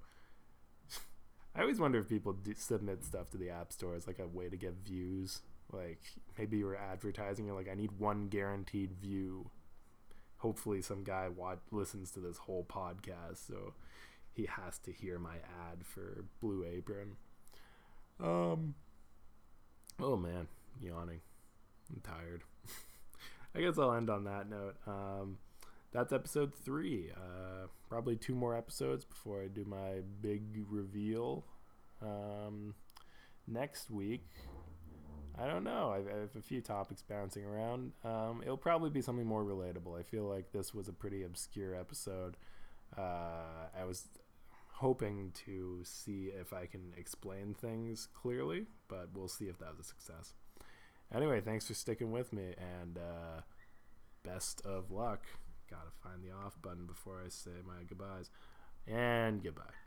I 1.54 1.60
always 1.60 1.78
wonder 1.78 2.00
if 2.00 2.08
people 2.08 2.36
submit 2.56 3.04
stuff 3.04 3.30
to 3.30 3.38
the 3.38 3.50
App 3.50 3.72
Store 3.72 3.94
as 3.94 4.06
like 4.06 4.18
a 4.18 4.26
way 4.26 4.48
to 4.48 4.56
get 4.56 4.74
views. 4.84 5.42
Like 5.72 6.00
maybe 6.36 6.58
you 6.58 6.66
were 6.66 6.76
advertising, 6.76 7.46
you're 7.46 7.56
like, 7.56 7.68
I 7.70 7.74
need 7.74 7.92
one 7.98 8.28
guaranteed 8.28 8.92
view. 9.00 9.50
Hopefully, 10.38 10.82
some 10.82 11.04
guy 11.04 11.28
watch, 11.28 11.60
listens 11.70 12.10
to 12.12 12.20
this 12.20 12.38
whole 12.38 12.64
podcast, 12.64 13.46
so 13.46 13.74
he 14.32 14.46
has 14.46 14.76
to 14.78 14.92
hear 14.92 15.20
my 15.20 15.36
ad 15.70 15.84
for 15.84 16.24
Blue 16.40 16.64
Apron. 16.64 17.16
Um. 18.20 18.74
Oh 20.00 20.16
man, 20.16 20.48
yawning. 20.80 21.20
I'm 21.92 22.00
tired. 22.00 22.42
I 23.54 23.60
guess 23.60 23.78
I'll 23.78 23.92
end 23.92 24.10
on 24.10 24.24
that 24.24 24.48
note. 24.48 24.76
Um, 24.86 25.38
that's 25.92 26.12
episode 26.12 26.54
three. 26.54 27.10
Uh, 27.14 27.66
probably 27.88 28.16
two 28.16 28.34
more 28.34 28.56
episodes 28.56 29.04
before 29.04 29.42
I 29.42 29.48
do 29.48 29.64
my 29.64 30.00
big 30.20 30.64
reveal. 30.70 31.44
Um, 32.00 32.74
next 33.46 33.90
week, 33.90 34.26
I 35.38 35.46
don't 35.46 35.64
know. 35.64 35.92
I, 35.94 35.98
have 35.98 36.36
a 36.36 36.42
few 36.42 36.60
topics 36.62 37.02
bouncing 37.02 37.44
around. 37.44 37.92
Um, 38.04 38.40
it'll 38.42 38.56
probably 38.56 38.90
be 38.90 39.02
something 39.02 39.26
more 39.26 39.44
relatable. 39.44 39.98
I 39.98 40.02
feel 40.02 40.24
like 40.24 40.52
this 40.52 40.72
was 40.72 40.88
a 40.88 40.92
pretty 40.92 41.22
obscure 41.22 41.74
episode. 41.74 42.36
Uh, 42.96 43.68
I 43.78 43.84
was 43.84 44.08
hoping 44.74 45.32
to 45.46 45.80
see 45.84 46.30
if 46.38 46.52
I 46.52 46.66
can 46.66 46.92
explain 46.96 47.54
things 47.54 48.08
clearly, 48.14 48.66
but 48.88 49.10
we'll 49.14 49.28
see 49.28 49.46
if 49.46 49.58
that 49.58 49.76
was 49.76 49.80
a 49.80 49.88
success. 49.88 50.34
Anyway, 51.14 51.40
thanks 51.40 51.66
for 51.66 51.74
sticking 51.74 52.10
with 52.10 52.32
me, 52.32 52.54
and 52.80 52.96
uh, 52.96 53.42
best 54.22 54.62
of 54.64 54.90
luck. 54.90 55.26
Gotta 55.70 55.90
find 56.02 56.22
the 56.22 56.32
off 56.32 56.60
button 56.62 56.86
before 56.86 57.20
I 57.24 57.28
say 57.28 57.50
my 57.66 57.82
goodbyes. 57.86 58.30
And 58.86 59.42
goodbye. 59.42 59.81